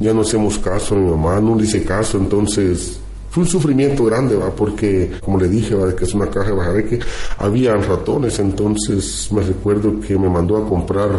ya 0.00 0.12
no 0.12 0.22
hacemos 0.22 0.58
caso, 0.58 0.96
mi 0.96 1.08
mamá 1.08 1.40
no 1.40 1.54
le 1.54 1.62
hice 1.62 1.84
caso, 1.84 2.18
entonces 2.18 2.98
fue 3.30 3.44
un 3.44 3.48
sufrimiento 3.48 4.04
grande, 4.04 4.34
va, 4.34 4.50
porque 4.50 5.12
como 5.20 5.38
le 5.38 5.48
dije, 5.48 5.76
va, 5.76 5.94
que 5.94 6.04
es 6.04 6.12
una 6.12 6.26
caja 6.26 6.48
de 6.48 6.56
bajareque, 6.56 6.98
había 7.38 7.76
ratones, 7.76 8.40
entonces 8.40 9.28
me 9.30 9.42
recuerdo 9.42 10.00
que 10.00 10.18
me 10.18 10.28
mandó 10.28 10.56
a 10.56 10.68
comprar 10.68 11.10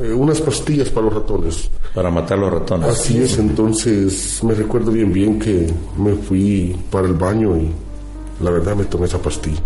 eh, 0.00 0.12
unas 0.12 0.42
pastillas 0.42 0.90
para 0.90 1.06
los 1.06 1.14
ratones. 1.14 1.70
Para 1.94 2.10
matar 2.10 2.38
los 2.38 2.52
ratones. 2.52 2.90
Así 2.90 3.22
es, 3.22 3.38
entonces 3.38 4.38
me 4.44 4.52
recuerdo 4.52 4.92
bien 4.92 5.14
bien 5.14 5.38
que 5.38 5.66
me 5.96 6.12
fui 6.12 6.76
para 6.90 7.08
el 7.08 7.14
baño 7.14 7.56
y 7.56 7.70
la 8.44 8.50
verdad 8.50 8.76
me 8.76 8.84
tomé 8.84 9.06
esa 9.06 9.18
pastilla. 9.18 9.62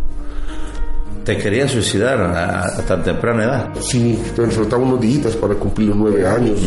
¿Te 1.25 1.39
querías 1.39 1.71
suicidar 1.71 2.21
a, 2.21 2.67
a 2.67 2.83
tan 2.85 3.03
temprana 3.05 3.45
edad? 3.45 3.69
Sí, 3.81 4.19
me 4.37 4.49
faltaban 4.49 4.89
unos 4.89 5.01
días 5.01 5.37
para 5.37 5.55
cumplir 5.55 5.89
los 5.89 5.97
nueve 5.97 6.27
años. 6.27 6.59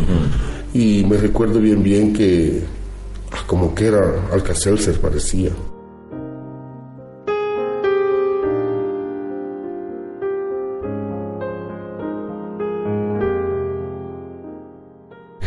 Y 0.73 1.03
me 1.03 1.17
recuerdo 1.17 1.59
bien 1.59 1.83
bien 1.83 2.13
que 2.13 2.63
ah, 3.31 3.43
como 3.45 3.75
que 3.75 3.87
era 3.87 3.99
Alcacelser 4.31 4.99
parecía. 4.99 5.51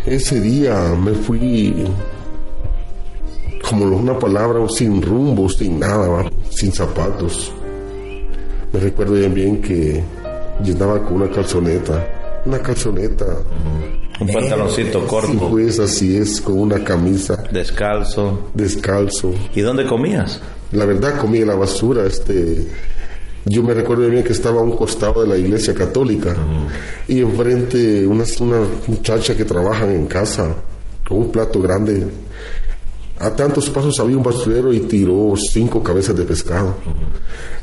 Ese 0.05 0.41
día 0.41 0.95
me 1.03 1.13
fui 1.13 1.87
como 3.69 3.85
una 3.85 4.19
palabra, 4.19 4.67
sin 4.69 5.03
rumbo, 5.03 5.49
sin 5.49 5.79
nada, 5.79 6.31
sin 6.51 6.73
zapatos. 6.73 7.53
Me 8.73 8.81
recuerdo 8.81 9.15
bien 9.15 9.35
bien 9.35 9.61
que 9.61 10.03
llenaba 10.63 11.03
con 11.03 11.23
una 11.23 11.31
calzoneta, 11.31 12.43
una 12.45 12.59
calzoneta. 12.61 13.27
Un 14.21 14.29
pantaloncito 14.29 15.07
corto. 15.07 15.31
Sí, 15.31 15.39
pues 15.49 15.79
así 15.79 16.17
es, 16.17 16.41
con 16.41 16.59
una 16.59 16.83
camisa. 16.83 17.45
Descalzo. 17.53 18.51
Descalzo. 18.53 19.33
¿Y 19.55 19.61
dónde 19.61 19.87
comías? 19.87 20.41
La 20.73 20.85
verdad 20.85 21.19
comía 21.19 21.43
en 21.43 21.49
la 21.49 21.55
basura, 21.55 22.05
este... 22.07 22.67
Yo 23.45 23.63
me 23.63 23.73
recuerdo 23.73 24.09
bien 24.11 24.25
que 24.25 24.33
estaba 24.33 24.61
a 24.61 24.63
un 24.63 24.77
costado 24.77 25.23
de 25.23 25.29
la 25.29 25.39
iglesia 25.39 25.73
católica 25.73 26.37
y 27.07 27.21
enfrente 27.21 28.07
una, 28.07 28.25
una 28.41 28.61
muchacha 28.87 29.35
que 29.35 29.45
trabaja 29.47 29.91
en 29.91 30.07
casa 30.07 30.55
con 31.09 31.19
un 31.19 31.33
plato 31.33 31.63
grande. 31.63 32.07
A 33.21 33.35
tantos 33.35 33.69
pasos 33.71 33.99
había 33.99 34.17
un 34.17 34.23
basurero 34.23 34.73
y 34.73 34.81
tiró 34.81 35.35
cinco 35.37 35.83
cabezas 35.83 36.17
de 36.17 36.25
pescado. 36.25 36.77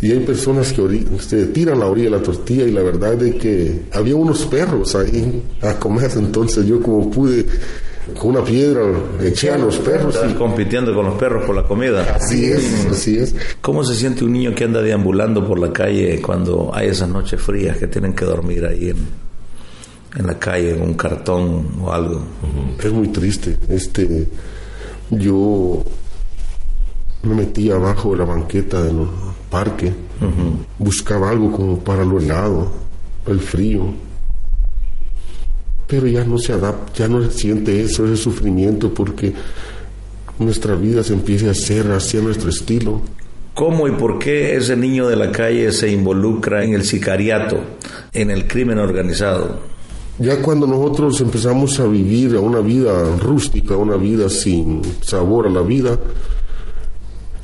Y 0.02 0.12
hay 0.12 0.20
personas 0.20 0.74
que 0.74 0.82
ori- 0.82 1.08
este, 1.18 1.46
tiran 1.48 1.80
la 1.80 1.86
orilla 1.88 2.10
de 2.12 2.18
la 2.18 2.22
tortilla 2.24 2.66
y 2.66 2.72
la 2.72 2.82
verdad 2.84 3.22
es 3.24 3.36
que 3.36 3.84
había 3.94 4.16
unos 4.16 4.46
perros 4.46 4.96
ahí 4.96 5.44
a 5.62 5.76
comer. 5.80 6.12
Entonces 6.18 6.66
yo 6.66 6.82
como 6.82 7.10
pude 7.10 7.46
con 8.20 8.32
una 8.36 8.44
piedra 8.44 8.84
eché 9.24 9.50
a 9.52 9.58
los 9.58 9.78
perros. 9.78 10.16
Estás 10.16 10.34
compitiendo 10.34 10.94
con 10.94 11.06
los 11.06 11.16
perros 11.16 11.46
por 11.46 11.56
la 11.56 11.64
comida. 11.64 12.04
Así 12.16 12.46
es, 12.46 12.86
así 12.92 13.18
es. 13.18 13.34
¿Cómo 13.62 13.84
se 13.86 13.96
siente 13.96 14.26
un 14.26 14.34
niño 14.34 14.54
que 14.54 14.66
anda 14.66 14.82
deambulando 14.82 15.48
por 15.48 15.58
la 15.58 15.72
calle 15.72 16.22
cuando 16.22 16.70
hay 16.74 16.90
esas 16.90 17.08
noches 17.10 17.42
frías 17.42 17.78
que 17.78 17.88
tienen 17.88 18.14
que 18.14 18.26
dormir 18.26 18.66
ahí 18.66 18.90
en, 18.90 18.98
en 20.20 20.28
la 20.28 20.38
calle, 20.38 20.72
en 20.76 20.82
un 20.82 20.94
cartón 20.96 21.66
o 21.82 21.92
algo? 21.94 22.22
Es 22.84 22.92
muy 22.92 23.08
triste. 23.08 23.58
Este, 23.70 24.28
yo 25.10 25.84
me 27.24 27.36
metí 27.36 27.72
abajo 27.72 28.12
de 28.12 28.18
la 28.18 28.26
banqueta 28.26 28.84
del 28.84 29.08
parque, 29.50 29.94
buscaba 30.78 31.30
algo 31.30 31.52
como 31.52 31.80
para 31.80 32.06
lo 32.06 32.20
helado, 32.20 32.72
el 33.28 33.40
frío. 33.40 33.86
Pero 35.88 36.08
ya 36.08 36.24
no 36.24 36.38
se 36.38 36.54
adapta, 36.54 36.94
ya 36.96 37.08
no 37.08 37.24
se 37.24 37.32
siente 37.32 37.82
eso, 37.82 38.06
ese 38.06 38.18
sufrimiento, 38.18 38.94
porque 38.94 39.34
nuestra 40.40 40.76
vida 40.76 41.04
se 41.04 41.14
empieza 41.14 41.48
a 41.48 41.52
hacer 41.52 41.92
hacia 41.92 42.22
nuestro 42.22 42.50
estilo. 42.50 43.02
¿Cómo 43.54 43.88
y 43.88 43.92
por 43.92 44.20
qué 44.20 44.56
ese 44.56 44.76
niño 44.76 45.08
de 45.08 45.16
la 45.16 45.32
calle 45.32 45.72
se 45.72 45.90
involucra 45.90 46.64
en 46.64 46.74
el 46.74 46.84
sicariato, 46.84 47.60
en 48.12 48.32
el 48.32 48.48
crimen 48.48 48.80
organizado? 48.80 49.75
Ya 50.18 50.42
cuando 50.42 50.66
nosotros 50.66 51.20
empezamos 51.20 51.78
a 51.80 51.88
vivir 51.88 52.36
a 52.36 52.40
una 52.40 52.60
vida 52.60 53.18
rústica, 53.18 53.76
una 53.76 53.98
vida 53.98 54.30
sin 54.30 54.82
sabor 55.02 55.48
a 55.48 55.50
la 55.50 55.62
vida, 55.62 56.00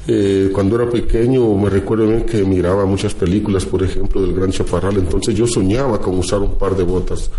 eh, 0.07 0.49
cuando 0.53 0.81
era 0.81 0.89
pequeño 0.89 1.53
me 1.55 1.69
recuerdo 1.69 2.07
bien 2.07 2.23
que 2.23 2.43
miraba 2.43 2.85
muchas 2.85 3.13
películas, 3.13 3.65
por 3.65 3.83
ejemplo, 3.83 4.21
del 4.21 4.33
Gran 4.33 4.51
Chaparral, 4.51 4.97
entonces 4.97 5.35
yo 5.35 5.45
soñaba 5.45 5.99
con 5.99 6.17
usar 6.17 6.39
un 6.39 6.55
par 6.55 6.75
de 6.75 6.83
botas, 6.83 7.29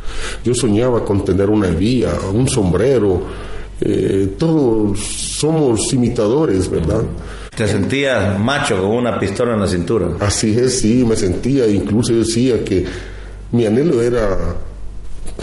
yo 0.45 0.55
soñaba 0.55 1.03
con 1.03 1.25
tener 1.25 1.49
una 1.49 1.69
hebilla, 1.69 2.13
un 2.33 2.47
sombrero, 2.47 3.23
eh, 3.81 4.35
todos 4.39 4.99
somos 5.01 5.93
imitadores, 5.95 6.71
¿verdad? 6.71 7.03
Te 7.57 7.67
sentías 7.67 8.39
macho 8.39 8.81
con 8.81 8.91
una 8.91 9.19
pistola 9.19 9.55
en 9.55 9.61
la 9.61 9.67
cintura. 9.67 10.09
Así 10.21 10.57
es, 10.57 10.79
sí, 10.81 11.05
me 11.05 11.17
sentía, 11.17 11.67
incluso 11.67 12.13
yo 12.13 12.19
decía 12.19 12.63
que 12.63 12.85
mi 13.51 13.67
anhelo 13.67 14.01
era 14.01 14.57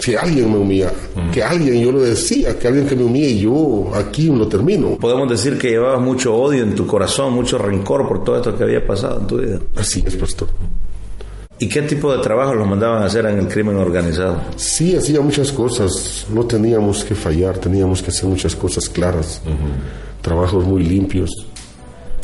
que 0.00 0.16
alguien 0.16 0.50
me 0.50 0.58
humilla, 0.58 0.90
que 1.32 1.42
alguien, 1.42 1.82
yo 1.82 1.92
lo 1.92 2.00
decía, 2.00 2.58
que 2.58 2.68
alguien 2.68 2.86
que 2.86 2.96
me 2.96 3.04
humille, 3.04 3.38
yo 3.38 3.90
aquí 3.94 4.26
lo 4.26 4.48
termino. 4.48 4.96
Podemos 4.96 5.28
decir 5.28 5.58
que 5.58 5.70
llevabas 5.70 6.00
mucho 6.00 6.34
odio 6.34 6.62
en 6.62 6.74
tu 6.74 6.86
corazón, 6.86 7.34
mucho 7.34 7.58
rencor 7.58 8.08
por 8.08 8.24
todo 8.24 8.36
esto 8.36 8.56
que 8.56 8.64
había 8.64 8.86
pasado 8.86 9.20
en 9.20 9.26
tu 9.26 9.38
vida. 9.38 9.58
Así 9.76 10.02
es, 10.06 10.16
pastor. 10.16 10.48
¿Y 11.58 11.68
qué 11.68 11.82
tipo 11.82 12.10
de 12.10 12.22
trabajo 12.22 12.54
los 12.54 12.66
mandaban 12.66 13.02
a 13.02 13.06
hacer 13.06 13.26
en 13.26 13.38
el 13.38 13.46
crimen 13.46 13.76
organizado? 13.76 14.40
Sí, 14.56 14.96
hacía 14.96 15.20
muchas 15.20 15.52
cosas, 15.52 16.26
no 16.32 16.46
teníamos 16.46 17.04
que 17.04 17.14
fallar, 17.14 17.58
teníamos 17.58 18.00
que 18.02 18.10
hacer 18.10 18.26
muchas 18.26 18.56
cosas 18.56 18.88
claras, 18.88 19.42
trabajos 20.22 20.64
muy 20.64 20.82
limpios. 20.82 21.30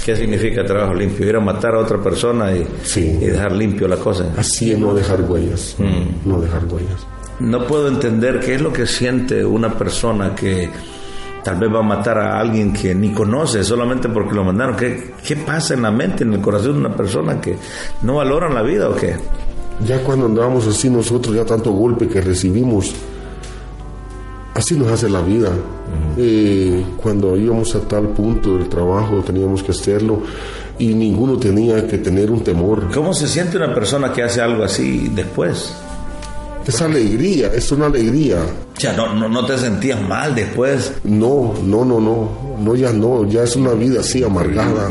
¿Qué 0.02 0.16
significa 0.16 0.64
trabajo 0.64 0.94
limpio? 0.94 1.28
Ir 1.28 1.36
a 1.36 1.40
matar 1.40 1.74
a 1.74 1.80
otra 1.80 2.00
persona 2.02 2.54
y, 2.54 2.66
y 2.96 3.26
dejar 3.26 3.52
limpio 3.52 3.86
la 3.86 3.96
cosa. 3.96 4.32
Así 4.38 4.72
es, 4.72 4.78
no 4.78 4.94
dejar 4.94 5.20
huellas, 5.20 5.76
no 6.24 6.40
dejar 6.40 6.64
huellas. 6.64 7.06
No 7.40 7.66
puedo 7.66 7.88
entender 7.88 8.40
qué 8.40 8.54
es 8.54 8.60
lo 8.60 8.72
que 8.72 8.86
siente 8.86 9.44
una 9.44 9.76
persona 9.76 10.34
que 10.34 10.70
tal 11.44 11.58
vez 11.58 11.72
va 11.72 11.78
a 11.78 11.82
matar 11.82 12.18
a 12.18 12.40
alguien 12.40 12.72
que 12.72 12.94
ni 12.94 13.12
conoce 13.12 13.62
solamente 13.62 14.08
porque 14.08 14.34
lo 14.34 14.42
mandaron. 14.42 14.74
¿Qué, 14.74 15.12
qué 15.24 15.36
pasa 15.36 15.74
en 15.74 15.82
la 15.82 15.90
mente, 15.90 16.24
en 16.24 16.32
el 16.32 16.40
corazón 16.40 16.72
de 16.72 16.78
una 16.80 16.96
persona 16.96 17.40
que 17.40 17.56
no 18.02 18.16
valoran 18.16 18.54
la 18.54 18.62
vida 18.62 18.88
o 18.88 18.96
qué? 18.96 19.16
Ya 19.86 20.02
cuando 20.02 20.26
andábamos 20.26 20.66
así 20.66 20.88
nosotros, 20.88 21.36
ya 21.36 21.44
tanto 21.44 21.70
golpe 21.72 22.08
que 22.08 22.20
recibimos, 22.20 22.94
así 24.54 24.74
nos 24.76 24.88
hace 24.90 25.08
la 25.08 25.20
vida. 25.20 25.50
Eh, 26.16 26.84
cuando 26.96 27.36
íbamos 27.36 27.74
a 27.76 27.80
tal 27.80 28.08
punto 28.08 28.56
del 28.56 28.68
trabajo 28.68 29.22
teníamos 29.22 29.62
que 29.62 29.70
hacerlo 29.70 30.22
y 30.78 30.94
ninguno 30.94 31.36
tenía 31.36 31.86
que 31.86 31.98
tener 31.98 32.30
un 32.30 32.42
temor. 32.42 32.90
¿Cómo 32.92 33.12
se 33.12 33.28
siente 33.28 33.56
una 33.56 33.74
persona 33.74 34.12
que 34.12 34.22
hace 34.22 34.40
algo 34.40 34.64
así 34.64 35.10
después? 35.14 35.76
Es 36.66 36.82
alegría, 36.82 37.52
es 37.54 37.70
una 37.70 37.86
alegría. 37.86 38.38
O 38.76 38.80
sea, 38.80 38.92
no, 38.94 39.14
no, 39.14 39.28
no 39.28 39.46
te 39.46 39.56
sentías 39.56 40.00
mal 40.00 40.34
después. 40.34 40.94
No, 41.04 41.54
no, 41.62 41.84
no, 41.84 42.00
no, 42.00 42.56
no, 42.58 42.74
ya 42.74 42.92
no, 42.92 43.24
ya 43.28 43.44
es 43.44 43.54
una 43.54 43.72
vida 43.72 44.00
así 44.00 44.24
amargada. 44.24 44.88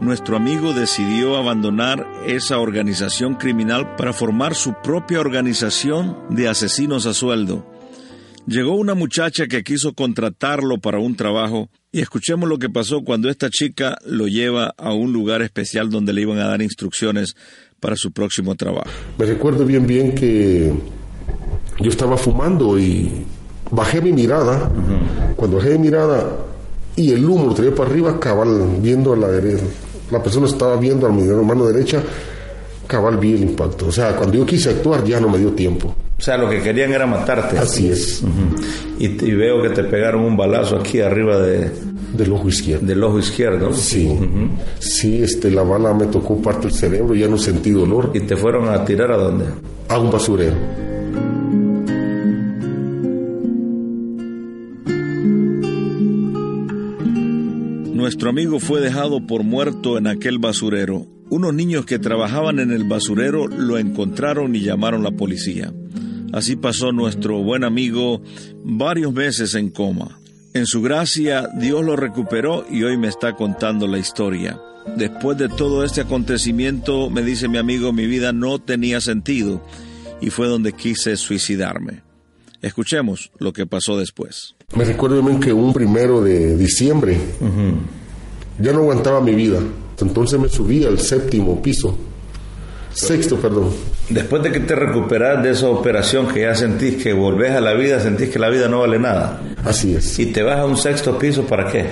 Nuestro 0.00 0.36
amigo 0.36 0.72
decidió 0.72 1.36
abandonar 1.36 2.06
esa 2.24 2.60
organización 2.60 3.34
criminal 3.34 3.96
para 3.96 4.12
formar 4.12 4.54
su 4.54 4.74
propia 4.74 5.18
organización 5.18 6.16
de 6.30 6.48
asesinos 6.48 7.06
a 7.06 7.14
sueldo. 7.14 7.66
Llegó 8.46 8.76
una 8.76 8.94
muchacha 8.94 9.48
que 9.48 9.64
quiso 9.64 9.94
contratarlo 9.94 10.78
para 10.78 11.00
un 11.00 11.16
trabajo 11.16 11.68
y 11.90 12.00
escuchemos 12.00 12.48
lo 12.48 12.58
que 12.58 12.70
pasó 12.70 13.02
cuando 13.02 13.28
esta 13.28 13.50
chica 13.50 13.98
lo 14.06 14.28
lleva 14.28 14.72
a 14.78 14.92
un 14.92 15.12
lugar 15.12 15.42
especial 15.42 15.90
donde 15.90 16.12
le 16.12 16.20
iban 16.22 16.38
a 16.38 16.46
dar 16.46 16.62
instrucciones 16.62 17.34
para 17.80 17.96
su 17.96 18.12
próximo 18.12 18.54
trabajo. 18.54 18.88
Me 19.18 19.26
recuerdo 19.26 19.64
bien 19.66 19.84
bien 19.84 20.14
que 20.14 20.72
yo 21.80 21.90
estaba 21.90 22.16
fumando 22.16 22.78
y 22.78 23.24
bajé 23.72 24.00
mi 24.00 24.12
mirada. 24.12 24.70
Cuando 25.34 25.56
bajé 25.56 25.70
mi 25.70 25.90
mirada 25.90 26.30
y 26.94 27.10
el 27.10 27.24
humo 27.24 27.46
lo 27.46 27.54
traía 27.54 27.74
para 27.74 27.90
arriba, 27.90 28.20
cabal 28.20 28.78
viendo 28.80 29.12
a 29.12 29.16
la 29.16 29.26
derecha. 29.26 29.64
La 30.12 30.22
persona 30.22 30.46
estaba 30.46 30.76
viendo 30.76 31.08
a 31.08 31.10
mi 31.10 31.24
mano 31.24 31.66
derecha, 31.66 32.00
cabal 32.86 33.18
vi 33.18 33.32
el 33.32 33.42
impacto. 33.42 33.88
O 33.88 33.92
sea, 33.92 34.14
cuando 34.14 34.38
yo 34.38 34.46
quise 34.46 34.70
actuar 34.70 35.04
ya 35.04 35.18
no 35.18 35.28
me 35.28 35.38
dio 35.38 35.50
tiempo. 35.50 35.96
O 36.18 36.22
sea, 36.22 36.38
lo 36.38 36.48
que 36.48 36.62
querían 36.62 36.92
era 36.92 37.06
matarte. 37.06 37.58
Así 37.58 37.88
es. 37.88 38.22
y, 38.98 39.04
y, 39.04 39.34
veo 39.34 39.62
que 39.62 39.70
te 39.70 39.84
pegaron 39.84 40.24
un 40.24 40.36
balazo 40.36 40.76
aquí 40.76 41.00
arriba 41.00 41.38
de... 41.38 41.70
Del 42.16 42.32
ojo 42.32 42.48
izquierdo. 42.48 42.86
Del 42.86 43.04
ojo 43.04 43.18
izquierdo. 43.18 43.74
Sí. 43.74 44.08
Sí, 44.78 45.22
este, 45.22 45.50
la 45.50 45.62
bala 45.62 45.92
me 45.92 46.06
tocó 46.06 46.40
parte 46.40 46.68
del 46.68 46.76
cerebro, 46.76 47.14
ya 47.14 47.28
no 47.28 47.36
sentí 47.36 47.70
dolor. 47.70 48.12
¿Y 48.14 48.20
te 48.20 48.36
fueron 48.36 48.68
a 48.68 48.84
tirar 48.84 49.12
a 49.12 49.18
dónde? 49.18 49.44
A 49.88 49.98
un 49.98 50.10
basurero. 50.10 50.56
Nuestro 57.92 58.30
amigo 58.30 58.60
fue 58.60 58.80
dejado 58.80 59.26
por 59.26 59.42
muerto 59.42 59.98
en 59.98 60.06
aquel 60.06 60.38
basurero. 60.38 61.06
Unos 61.28 61.52
niños 61.52 61.84
que 61.86 61.98
trabajaban 61.98 62.60
en 62.60 62.70
el 62.70 62.84
basurero 62.84 63.48
lo 63.48 63.78
encontraron 63.78 64.54
y 64.54 64.60
llamaron 64.60 65.00
a 65.00 65.10
la 65.10 65.16
policía. 65.16 65.72
Así 66.32 66.56
pasó 66.56 66.92
nuestro 66.92 67.42
buen 67.42 67.64
amigo 67.64 68.20
varios 68.64 69.12
meses 69.12 69.54
en 69.54 69.70
coma. 69.70 70.18
En 70.54 70.66
su 70.66 70.82
gracia 70.82 71.48
Dios 71.58 71.84
lo 71.84 71.96
recuperó 71.96 72.64
y 72.70 72.82
hoy 72.82 72.96
me 72.96 73.08
está 73.08 73.34
contando 73.34 73.86
la 73.86 73.98
historia. 73.98 74.60
Después 74.96 75.36
de 75.36 75.48
todo 75.48 75.84
este 75.84 76.00
acontecimiento, 76.00 77.10
me 77.10 77.22
dice 77.22 77.48
mi 77.48 77.58
amigo, 77.58 77.92
mi 77.92 78.06
vida 78.06 78.32
no 78.32 78.58
tenía 78.58 79.00
sentido 79.00 79.62
y 80.20 80.30
fue 80.30 80.46
donde 80.46 80.72
quise 80.72 81.16
suicidarme. 81.16 82.02
Escuchemos 82.62 83.30
lo 83.38 83.52
que 83.52 83.66
pasó 83.66 83.98
después. 83.98 84.54
Me 84.74 84.84
recuerdo 84.84 85.22
bien 85.22 85.40
que 85.40 85.52
un 85.52 85.72
primero 85.72 86.22
de 86.22 86.56
diciembre 86.56 87.18
ya 88.58 88.72
no 88.72 88.78
aguantaba 88.78 89.20
mi 89.20 89.34
vida. 89.34 89.60
Entonces 90.00 90.38
me 90.38 90.48
subí 90.48 90.84
al 90.84 90.98
séptimo 90.98 91.60
piso. 91.62 91.96
Sexto, 92.96 93.36
perdón. 93.36 93.68
Después 94.08 94.42
de 94.42 94.50
que 94.52 94.60
te 94.60 94.74
recuperas 94.74 95.42
de 95.42 95.50
esa 95.50 95.68
operación 95.68 96.28
que 96.28 96.40
ya 96.40 96.54
sentís 96.54 97.02
que 97.02 97.12
volvés 97.12 97.52
a 97.52 97.60
la 97.60 97.74
vida, 97.74 98.00
sentís 98.00 98.30
que 98.30 98.38
la 98.38 98.48
vida 98.48 98.68
no 98.68 98.80
vale 98.80 98.98
nada. 98.98 99.38
Así 99.64 99.94
es. 99.94 100.18
¿Y 100.18 100.26
te 100.26 100.42
vas 100.42 100.58
a 100.60 100.64
un 100.64 100.78
sexto 100.78 101.18
piso 101.18 101.42
para 101.42 101.70
qué? 101.70 101.84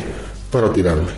Para 0.51 0.73
tirarme. 0.73 1.09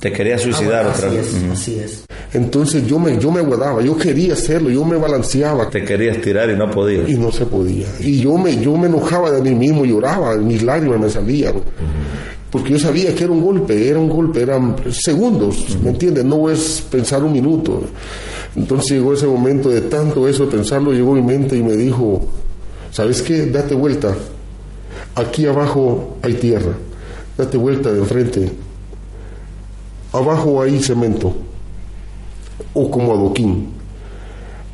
Te 0.00 0.10
querías 0.12 0.40
suicidar 0.40 0.86
Ah, 0.86 0.92
bueno, 0.92 0.96
otra 0.96 1.08
así 1.08 1.16
vez. 1.16 1.26
es, 1.44 1.50
así 1.50 1.78
es. 1.78 2.04
Entonces 2.32 2.86
yo 2.86 2.98
me, 2.98 3.18
yo 3.18 3.30
me 3.30 3.40
aguardaba, 3.40 3.82
yo 3.82 3.96
quería 3.98 4.32
hacerlo, 4.32 4.70
yo 4.70 4.82
me 4.84 4.96
balanceaba. 4.96 5.68
Te 5.68 5.84
querías 5.84 6.20
tirar 6.22 6.48
y 6.48 6.56
no 6.56 6.70
podías. 6.70 7.08
Y 7.08 7.14
no 7.14 7.30
se 7.30 7.44
podía. 7.44 7.86
Y 8.00 8.20
yo 8.20 8.38
me, 8.38 8.56
yo 8.58 8.76
me 8.78 8.86
enojaba 8.86 9.30
de 9.30 9.42
mí 9.42 9.54
mismo, 9.54 9.84
lloraba, 9.84 10.36
mis 10.36 10.62
lágrimas 10.62 11.00
me 11.00 11.10
salían. 11.10 11.54
Porque 12.50 12.70
yo 12.70 12.78
sabía 12.78 13.14
que 13.14 13.24
era 13.24 13.32
un 13.32 13.42
golpe, 13.42 13.88
era 13.88 13.98
un 13.98 14.08
golpe, 14.08 14.40
eran 14.42 14.76
segundos, 14.92 15.76
¿me 15.82 15.90
entiendes? 15.90 16.24
No 16.24 16.48
es 16.48 16.82
pensar 16.90 17.22
un 17.24 17.32
minuto. 17.32 17.82
Entonces 18.56 18.92
llegó 18.92 19.14
ese 19.14 19.26
momento 19.26 19.68
de 19.68 19.82
tanto 19.82 20.28
eso, 20.28 20.48
pensarlo, 20.48 20.92
llegó 20.92 21.14
mi 21.14 21.22
mente 21.22 21.56
y 21.56 21.62
me 21.62 21.76
dijo, 21.76 22.22
¿sabes 22.90 23.22
qué? 23.22 23.46
Date 23.46 23.74
vuelta. 23.74 24.14
Aquí 25.16 25.46
abajo 25.46 26.16
hay 26.22 26.34
tierra. 26.34 26.72
Date 27.36 27.56
vuelta 27.56 27.92
de 27.92 28.04
frente. 28.04 28.52
Abajo 30.12 30.62
hay 30.62 30.80
cemento. 30.80 31.34
O 32.72 32.90
como 32.90 33.12
adoquín. 33.12 33.73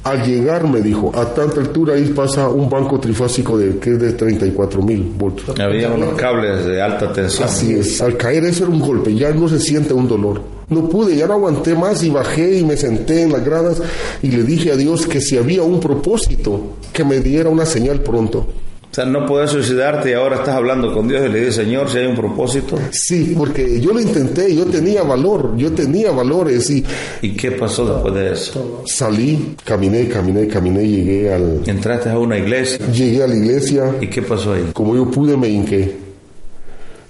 Al 0.03 0.27
llegar, 0.27 0.67
me 0.67 0.81
dijo, 0.81 1.13
a 1.15 1.27
tanta 1.35 1.61
altura 1.61 1.95
ahí 1.95 2.07
pasa 2.07 2.49
un 2.49 2.71
banco 2.71 2.99
trifásico 2.99 3.59
de, 3.59 3.79
que 3.79 3.91
es 3.91 4.01
de 4.01 4.13
34 4.13 4.81
mil 4.81 5.03
voltios. 5.17 5.59
Había 5.61 5.91
unos 5.91 6.15
cables 6.15 6.65
de 6.65 6.81
alta 6.81 7.13
tensión. 7.13 7.47
Así 7.47 7.75
es, 7.75 8.01
al 8.01 8.17
caer 8.17 8.45
eso 8.45 8.65
era 8.65 8.73
un 8.73 8.81
golpe, 8.81 9.15
ya 9.15 9.31
no 9.31 9.47
se 9.49 9.61
siente 9.61 9.93
un 9.93 10.09
dolor. 10.09 10.41
No 10.71 10.89
pude, 10.89 11.17
ya 11.17 11.27
no 11.27 11.35
aguanté 11.35 11.75
más 11.75 12.03
y 12.03 12.11
bajé 12.11 12.61
y 12.61 12.65
me 12.65 12.77
senté 12.77 13.23
en 13.23 13.33
las 13.33 13.45
gradas 13.45 13.83
y 14.23 14.31
le 14.31 14.45
dije 14.45 14.71
a 14.71 14.77
Dios 14.77 15.07
que 15.07 15.21
si 15.21 15.37
había 15.37 15.65
un 15.65 15.81
propósito, 15.81 16.77
que 16.93 17.05
me 17.05 17.21
diera 17.21 17.51
una 17.51 17.67
señal 17.67 18.01
pronto. 18.01 18.47
O 18.91 18.95
sea, 18.95 19.05
no 19.05 19.25
puedes 19.25 19.51
suicidarte 19.51 20.11
y 20.11 20.13
ahora 20.15 20.37
estás 20.37 20.57
hablando 20.57 20.93
con 20.93 21.07
Dios 21.07 21.25
y 21.25 21.29
le 21.29 21.39
dices, 21.39 21.55
Señor, 21.55 21.89
si 21.89 21.99
hay 21.99 22.07
un 22.07 22.17
propósito. 22.17 22.77
Sí, 22.91 23.35
porque 23.39 23.81
yo 23.81 23.93
lo 23.93 24.01
intenté, 24.01 24.53
yo 24.53 24.67
tenía 24.67 25.05
valor, 25.05 25.57
yo 25.57 25.71
tenía 25.71 26.11
valores 26.11 26.69
y... 26.71 26.85
¿Y 27.23 27.37
qué 27.37 27.53
pasó 27.53 27.87
después 27.87 28.13
de 28.15 28.33
eso? 28.33 28.83
Salí, 28.87 29.55
caminé, 29.65 30.09
caminé, 30.09 30.49
caminé, 30.49 30.89
llegué 30.89 31.33
al... 31.33 31.63
¿Entraste 31.67 32.11
a 32.11 32.19
una 32.19 32.37
iglesia? 32.37 32.85
Llegué 32.89 33.23
a 33.23 33.29
la 33.29 33.37
iglesia. 33.37 33.95
¿Y 34.01 34.09
qué 34.09 34.23
pasó 34.23 34.55
ahí? 34.55 34.71
Como 34.73 34.97
yo 34.97 35.09
pude, 35.09 35.37
me 35.37 35.49
hinqué. 35.49 35.97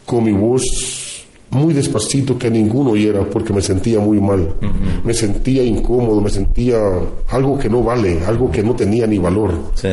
Con 0.05 0.25
mi 0.25 0.33
voz 0.33 1.21
muy 1.49 1.73
despacito 1.73 2.39
que 2.39 2.51
ninguno 2.51 2.91
oyera 2.91 3.25
porque 3.25 3.55
me 3.55 3.63
sentía 3.63 4.01
muy 4.01 4.21
mal. 4.21 4.55
Me 5.03 5.15
sentía 5.15 5.63
incómodo, 5.63 6.21
me 6.21 6.31
sentía 6.31 6.79
algo 7.31 7.59
que 7.59 7.71
no 7.71 7.83
vale, 7.83 8.21
algo 8.27 8.51
que 8.51 8.63
no 8.63 8.77
tenía 8.77 9.07
ni 9.07 9.19
valor. 9.19 9.55
Sí. 9.75 9.89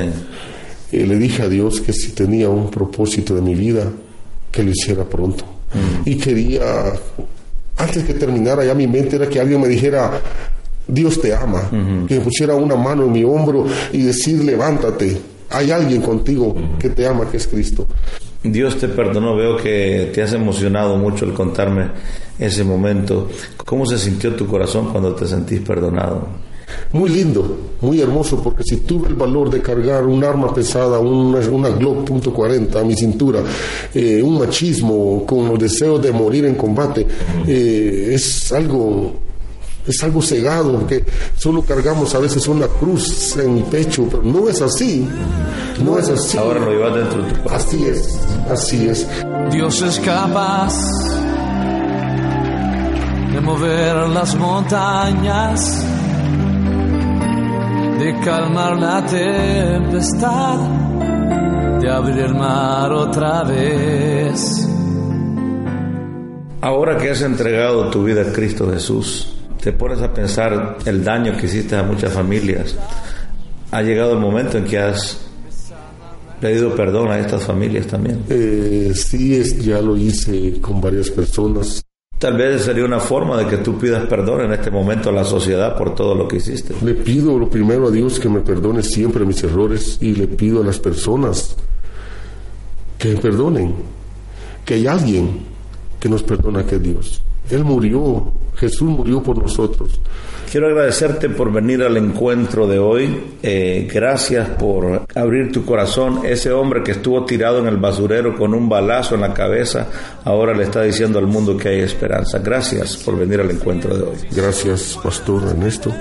Eh, 0.91 1.05
le 1.05 1.17
dije 1.17 1.43
a 1.43 1.49
Dios 1.49 1.81
que 1.81 1.93
si 1.93 2.11
tenía 2.11 2.49
un 2.49 2.69
propósito 2.69 3.35
de 3.35 3.41
mi 3.41 3.55
vida, 3.55 3.91
que 4.51 4.63
lo 4.63 4.71
hiciera 4.71 5.03
pronto. 5.03 5.43
Y 6.05 6.15
quería, 6.15 6.93
antes 7.77 8.03
que 8.05 8.13
terminara 8.13 8.63
ya 8.63 8.73
mi 8.73 8.87
mente 8.87 9.17
era 9.17 9.27
que 9.27 9.39
alguien 9.39 9.59
me 9.61 9.67
dijera, 9.67 10.21
Dios 10.87 11.19
te 11.19 11.35
ama, 11.35 11.69
que 12.07 12.15
me 12.15 12.21
pusiera 12.21 12.55
una 12.55 12.75
mano 12.75 13.03
en 13.03 13.11
mi 13.11 13.23
hombro 13.23 13.65
y 13.91 14.01
decir, 14.03 14.43
levántate, 14.43 15.17
hay 15.49 15.71
alguien 15.71 16.01
contigo 16.01 16.55
que 16.79 16.89
te 16.89 17.05
ama, 17.05 17.29
que 17.29 17.37
es 17.37 17.47
Cristo. 17.47 17.85
Dios 18.43 18.77
te 18.77 18.87
perdonó, 18.87 19.35
veo 19.35 19.57
que 19.57 20.11
te 20.13 20.21
has 20.21 20.31
emocionado 20.31 20.95
mucho 20.97 21.25
el 21.25 21.33
contarme 21.33 21.89
ese 22.39 22.63
momento. 22.63 23.29
¿Cómo 23.65 23.85
se 23.85 23.97
sintió 23.97 24.35
tu 24.35 24.47
corazón 24.47 24.91
cuando 24.91 25.13
te 25.13 25.27
sentís 25.27 25.59
perdonado? 25.59 26.27
Muy 26.93 27.09
lindo, 27.09 27.57
muy 27.81 28.01
hermoso, 28.01 28.41
porque 28.41 28.63
si 28.63 28.77
tuve 28.77 29.09
el 29.09 29.15
valor 29.15 29.49
de 29.49 29.61
cargar 29.61 30.05
un 30.05 30.23
arma 30.23 30.53
pesada, 30.53 30.99
una, 30.99 31.39
una 31.49 31.69
Glock 31.69 32.09
.40 32.09 32.79
a 32.79 32.83
mi 32.83 32.95
cintura, 32.95 33.41
eh, 33.93 34.21
un 34.21 34.39
machismo 34.39 35.25
con 35.25 35.47
los 35.47 35.59
deseos 35.59 36.01
de 36.01 36.11
morir 36.11 36.45
en 36.45 36.55
combate, 36.55 37.05
eh, 37.45 38.11
es 38.13 38.51
algo 38.51 39.27
es 39.87 40.03
algo 40.03 40.21
cegado, 40.21 40.85
que 40.85 41.03
solo 41.37 41.61
cargamos 41.61 42.13
a 42.13 42.19
veces 42.19 42.47
una 42.47 42.67
cruz 42.67 43.37
en 43.37 43.55
mi 43.55 43.61
pecho, 43.63 44.05
pero 44.09 44.21
no 44.21 44.49
es 44.49 44.61
así, 44.61 45.07
no 45.83 45.97
es 45.97 46.09
así. 46.09 46.37
Ahora 46.37 46.59
lo 46.59 46.71
llevas 46.71 46.95
dentro 46.95 47.23
de 47.23 47.31
tu 47.31 47.43
corazón. 47.43 47.67
Así 47.67 47.85
es, 47.85 48.19
así 48.51 48.87
es. 48.89 49.07
Dios 49.51 49.81
es 49.81 49.99
capaz 50.01 50.73
de 53.33 53.39
mover 53.41 53.95
las 54.09 54.35
montañas, 54.35 55.85
de 58.07 58.19
calmar 58.21 58.79
la 58.79 59.05
tempestad, 59.05 60.59
de 61.81 61.89
abrir 61.89 62.19
el 62.19 62.35
mar 62.35 62.89
otra 62.93 63.43
vez. 63.43 64.65
Ahora 66.61 66.97
que 66.97 67.09
has 67.09 67.21
entregado 67.21 67.89
tu 67.89 68.05
vida 68.05 68.21
a 68.21 68.31
Cristo 68.31 68.71
Jesús, 68.71 69.35
te 69.61 69.73
pones 69.73 70.01
a 70.01 70.13
pensar 70.13 70.77
el 70.85 71.03
daño 71.03 71.35
que 71.35 71.47
hiciste 71.47 71.75
a 71.75 71.83
muchas 71.83 72.13
familias. 72.13 72.77
Ha 73.71 73.81
llegado 73.81 74.13
el 74.13 74.19
momento 74.19 74.57
en 74.57 74.63
que 74.63 74.79
has 74.79 75.27
pedido 76.39 76.73
perdón 76.75 77.11
a 77.11 77.19
estas 77.19 77.43
familias 77.43 77.87
también. 77.87 78.23
Eh, 78.29 78.93
sí, 78.95 79.35
es, 79.35 79.65
ya 79.65 79.81
lo 79.81 79.97
hice 79.97 80.61
con 80.61 80.79
varias 80.79 81.09
personas. 81.09 81.83
Tal 82.19 82.35
vez 82.35 82.63
sería 82.63 82.83
una 82.83 82.99
forma 82.99 83.37
de 83.37 83.45
que 83.45 83.57
tú 83.57 83.77
pidas 83.77 84.07
perdón 84.07 84.45
en 84.45 84.53
este 84.53 84.71
momento 84.71 85.09
a 85.09 85.11
la 85.11 85.23
sociedad 85.23 85.77
por 85.77 85.93
todo 85.93 86.15
lo 86.15 86.27
que 86.27 86.37
hiciste. 86.37 86.73
Le 86.83 86.95
pido 86.95 87.37
lo 87.37 87.47
primero 87.47 87.87
a 87.87 87.91
Dios 87.91 88.19
que 88.19 88.27
me 88.27 88.39
perdone 88.39 88.81
siempre 88.81 89.23
mis 89.23 89.43
errores 89.43 89.99
y 90.01 90.15
le 90.15 90.27
pido 90.27 90.61
a 90.61 90.65
las 90.65 90.79
personas 90.79 91.55
que 92.97 93.09
me 93.09 93.17
perdonen, 93.17 93.75
que 94.65 94.75
hay 94.75 94.87
alguien 94.87 95.41
que 95.99 96.09
nos 96.09 96.23
perdona 96.23 96.65
que 96.65 96.77
es 96.77 96.81
Dios. 96.81 97.21
Él 97.49 97.63
murió, 97.63 98.31
Jesús 98.55 98.89
murió 98.89 99.21
por 99.21 99.37
nosotros. 99.37 99.99
Quiero 100.51 100.67
agradecerte 100.67 101.29
por 101.29 101.51
venir 101.51 101.83
al 101.83 101.97
encuentro 101.97 102.67
de 102.67 102.79
hoy. 102.79 103.35
Eh, 103.43 103.87
gracias 103.93 104.47
por 104.49 105.05
abrir 105.13 105.51
tu 105.51 105.65
corazón. 105.65 106.21
Ese 106.25 106.53
hombre 106.53 106.83
que 106.83 106.91
estuvo 106.91 107.25
tirado 107.25 107.59
en 107.59 107.67
el 107.67 107.77
basurero 107.77 108.35
con 108.37 108.53
un 108.53 108.69
balazo 108.69 109.15
en 109.15 109.21
la 109.21 109.33
cabeza, 109.33 109.87
ahora 110.23 110.53
le 110.55 110.63
está 110.63 110.83
diciendo 110.83 111.19
al 111.19 111.27
mundo 111.27 111.57
que 111.57 111.69
hay 111.69 111.79
esperanza. 111.81 112.39
Gracias 112.39 112.95
por 112.97 113.17
venir 113.17 113.41
al 113.41 113.51
encuentro 113.51 113.97
de 113.97 114.03
hoy. 114.03 114.17
Gracias, 114.31 114.97
Pastor 115.03 115.43
Ernesto, 115.49 115.93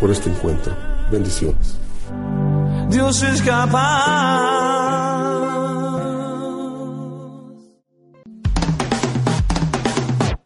por 0.00 0.10
este 0.10 0.28
encuentro. 0.28 0.74
Bendiciones. 1.10 1.78
Dios 2.90 3.22
es 3.22 3.40
capaz. 3.40 4.83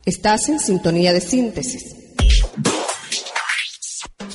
Estás 0.09 0.49
en 0.49 0.59
sintonía 0.59 1.13
de 1.13 1.21
síntesis. 1.21 1.95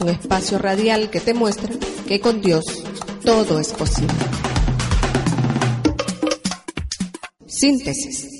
Un 0.02 0.10
espacio 0.10 0.60
radial 0.60 1.10
que 1.10 1.20
te 1.20 1.34
muestra 1.34 1.74
que 2.08 2.20
con 2.20 2.44
Dios 2.44 2.64
todo 3.26 3.60
es 3.60 3.70
posible. 3.70 4.14
Síntesis. 7.48 8.33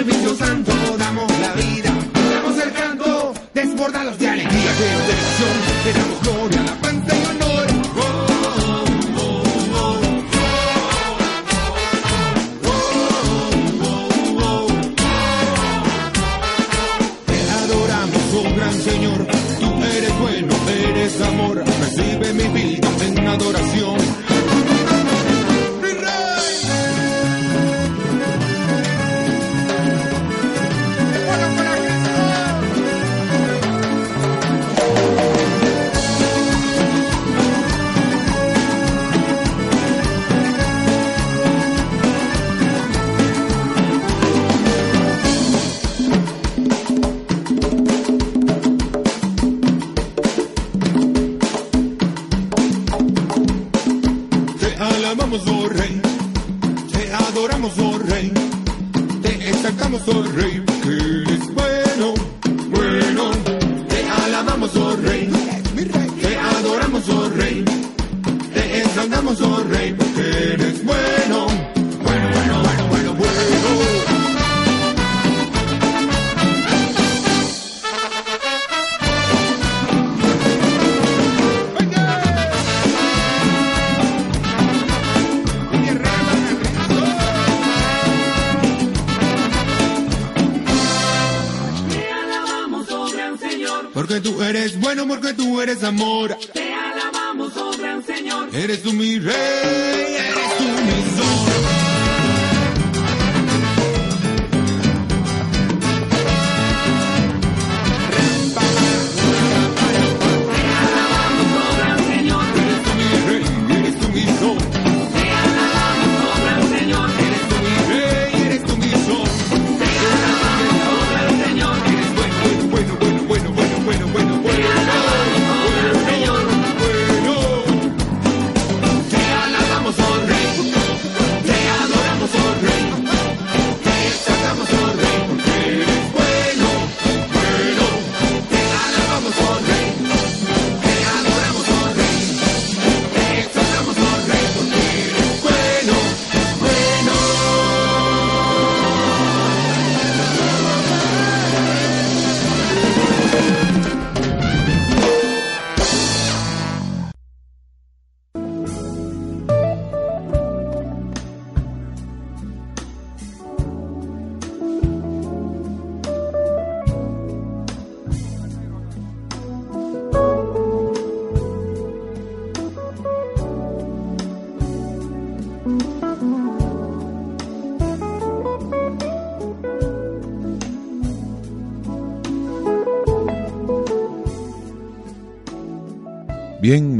servicio 0.00 0.34
santo. 0.34 0.69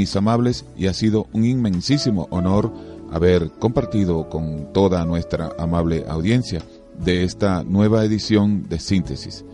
Mis 0.00 0.16
amables, 0.16 0.64
y 0.78 0.86
ha 0.86 0.94
sido 0.94 1.26
un 1.34 1.44
inmensísimo 1.44 2.26
honor 2.30 2.72
haber 3.12 3.50
compartido 3.50 4.30
con 4.30 4.72
toda 4.72 5.04
nuestra 5.04 5.50
amable 5.58 6.06
audiencia 6.08 6.62
de 7.04 7.22
esta 7.22 7.64
nueva 7.64 8.02
edición 8.02 8.66
de 8.66 8.78
Síntesis. 8.78 9.44